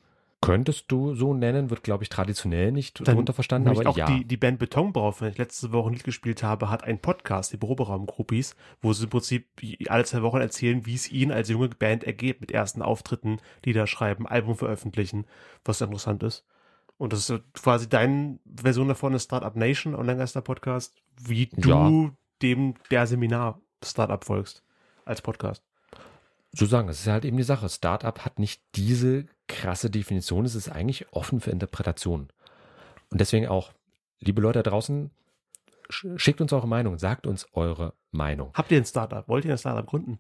Könntest 0.46 0.92
du 0.92 1.16
so 1.16 1.34
nennen, 1.34 1.72
wird, 1.72 1.84
glaube 1.84 2.04
ich, 2.04 2.10
traditionell 2.10 2.72
nicht 2.72 3.00
Dann 3.00 3.06
darunter 3.06 3.34
verstanden, 3.34 3.70
aber 3.70 3.90
auch 3.90 3.98
ja. 3.98 4.06
Die, 4.06 4.26
die 4.26 4.38
Band 4.38 4.60
Betonbau, 4.60 5.14
wenn 5.20 5.32
ich 5.32 5.38
letzte 5.40 5.72
Woche 5.72 5.90
nicht 5.90 6.04
gespielt 6.04 6.44
habe, 6.44 6.70
hat 6.70 6.84
einen 6.84 7.00
Podcast, 7.00 7.52
die 7.52 7.58
Proberaum-Gruppis, 7.58 8.56
wo 8.82 8.94
sie 8.94 9.06
im 9.06 9.10
Prinzip 9.10 9.48
alle 9.88 10.06
zwei 10.06 10.22
Wochen 10.22 10.42
erzählen, 10.42 10.86
wie 10.86 10.94
es 10.94 11.12
ihnen 11.12 11.32
als 11.32 11.50
junge 11.50 11.70
Band 11.70 12.04
ergeht, 12.04 12.42
mit 12.42 12.52
ersten 12.52 12.84
Auftritten, 12.84 13.40
Lieder 13.66 13.88
schreiben, 13.88 14.28
Album 14.28 14.56
veröffentlichen, 14.56 15.26
was 15.64 15.82
interessant 15.82 16.22
ist. 16.22 16.46
Und 16.98 17.12
das 17.12 17.30
ist 17.30 17.42
quasi 17.54 17.90
deine 17.90 18.40
Version 18.46 18.88
davon, 18.88 19.14
ist 19.16 19.24
Startup 19.24 19.56
Nation, 19.56 19.96
Online-Geister-Podcast, 19.96 21.02
wie 21.22 21.48
du 21.48 21.70
ja. 21.70 22.12
dem 22.42 22.76
der 22.92 23.08
Seminar 23.08 23.60
Startup 23.84 24.24
folgst 24.24 24.64
als 25.06 25.22
Podcast. 25.22 25.64
so 26.52 26.66
sagen, 26.66 26.88
das 26.88 27.00
ist 27.00 27.08
halt 27.08 27.26
eben 27.26 27.38
die 27.38 27.44
Sache. 27.44 27.68
Startup 27.68 28.24
hat 28.24 28.40
nicht 28.40 28.62
diese 28.76 29.26
krasse 29.48 29.90
Definition. 29.90 30.46
Es 30.46 30.56
ist 30.56 30.70
eigentlich 30.70 31.12
offen 31.12 31.40
für 31.40 31.52
Interpretation. 31.52 32.30
Und 33.10 33.22
deswegen 33.22 33.48
auch, 33.48 33.74
liebe 34.20 34.42
Leute 34.42 34.64
da 34.64 34.70
draußen, 34.70 35.12
schickt 35.90 36.42
uns 36.42 36.52
eure 36.54 36.68
Meinung, 36.68 36.98
sagt 36.98 37.28
uns 37.28 37.48
eure 37.54 37.94
Meinung. 38.12 38.52
Habt 38.54 38.72
ihr 38.72 38.78
ein 38.78 38.86
Startup? 38.86 39.28
Wollt 39.28 39.46
ihr 39.46 39.52
ein 39.52 39.58
Startup 39.58 39.86
gründen? 39.86 40.18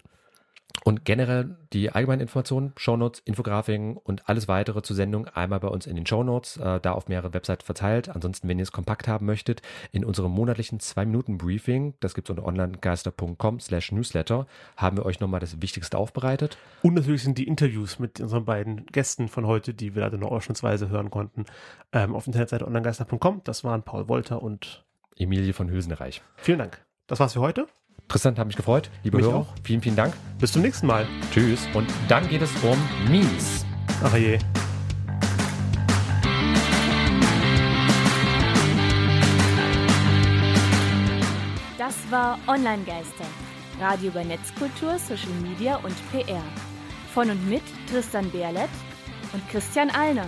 Und 0.84 1.04
generell 1.04 1.58
die 1.74 1.90
allgemeinen 1.90 2.22
Informationen, 2.22 2.74
Shownotes, 2.78 3.20
Infografiken 3.26 3.98
und 3.98 4.30
alles 4.30 4.48
weitere 4.48 4.84
zur 4.84 4.96
Sendung 4.96 5.28
einmal 5.28 5.60
bei 5.60 5.68
uns 5.68 5.88
in 5.88 5.96
den 5.96 6.06
Shownotes, 6.06 6.58
äh, 6.58 6.80
da 6.80 6.92
auf 6.92 7.08
mehrere 7.08 7.34
Websites 7.34 7.66
verteilt. 7.66 8.10
Ansonsten, 8.10 8.48
wenn 8.48 8.60
ihr 8.60 8.64
es 8.64 8.72
kompakt 8.72 9.08
haben 9.08 9.26
möchtet, 9.26 9.64
in 9.92 10.06
unserem 10.06 10.32
monatlichen 10.32 10.80
2-Minuten-Briefing, 10.80 11.96
das 12.02 12.14
gibt 12.14 12.30
es 12.30 12.38
unter 12.38 12.46
onlinegeister.com 12.46 13.60
slash 13.62 13.92
newsletter, 13.94 14.46
haben 14.78 14.98
wir 14.98 15.06
euch 15.08 15.20
nochmal 15.20 15.40
das 15.40 15.60
Wichtigste 15.60 15.98
aufbereitet. 15.98 16.58
Und 16.84 16.94
natürlich 16.94 17.24
sind 17.24 17.40
die 17.40 17.48
Interviews 17.48 17.98
mit 17.98 18.20
unseren 18.20 18.46
beiden 18.46 18.86
Gästen 18.86 19.28
von 19.28 19.48
heute, 19.48 19.74
die 19.74 19.96
wir 19.96 20.04
leider 20.04 20.18
nur 20.18 20.32
ausschnittsweise 20.32 20.90
hören 20.90 21.10
konnten, 21.10 21.46
ähm, 21.94 22.14
auf 22.14 22.26
der 22.26 22.34
Internetseite 22.34 22.66
onlinegeister.com. 22.66 23.42
Das 23.44 23.64
waren 23.64 23.82
Paul 23.82 24.08
Wolter 24.08 24.44
und 24.44 24.86
Emilie 25.18 25.54
von 25.54 25.70
Hülsenreich. 25.70 26.22
Vielen 26.36 26.60
Dank. 26.60 26.86
Das 27.08 27.20
war's 27.20 27.34
für 27.34 27.42
heute. 27.42 27.68
Tristan, 28.08 28.38
hat 28.38 28.48
mich 28.48 28.56
gefreut. 28.56 28.90
Liebe 29.04 29.18
Mich 29.18 29.26
Hörer, 29.26 29.38
auch. 29.38 29.48
vielen, 29.64 29.82
vielen 29.82 29.96
Dank. 29.96 30.14
Bis 30.40 30.52
zum 30.52 30.62
nächsten 30.62 30.88
Mal. 30.88 31.08
Tschüss. 31.34 31.68
Und 31.74 31.88
dann 32.08 32.28
geht 32.30 32.42
es 32.42 32.52
um 32.64 32.78
Memes. 33.10 33.66
Ach 34.04 34.16
je. 34.16 34.38
Das 41.78 41.96
war 42.10 42.40
Online-Geister. 42.48 43.26
Radio 43.80 44.10
über 44.10 44.24
Netzkultur, 44.24 44.98
Social 44.98 45.34
Media 45.42 45.78
und 45.78 45.96
PR. 46.12 46.42
Von 47.14 47.30
und 47.30 47.50
mit 47.50 47.64
Tristan 47.92 48.30
Berlet 48.32 48.70
und 49.34 49.48
Christian 49.50 49.90
Allner. 49.90 50.28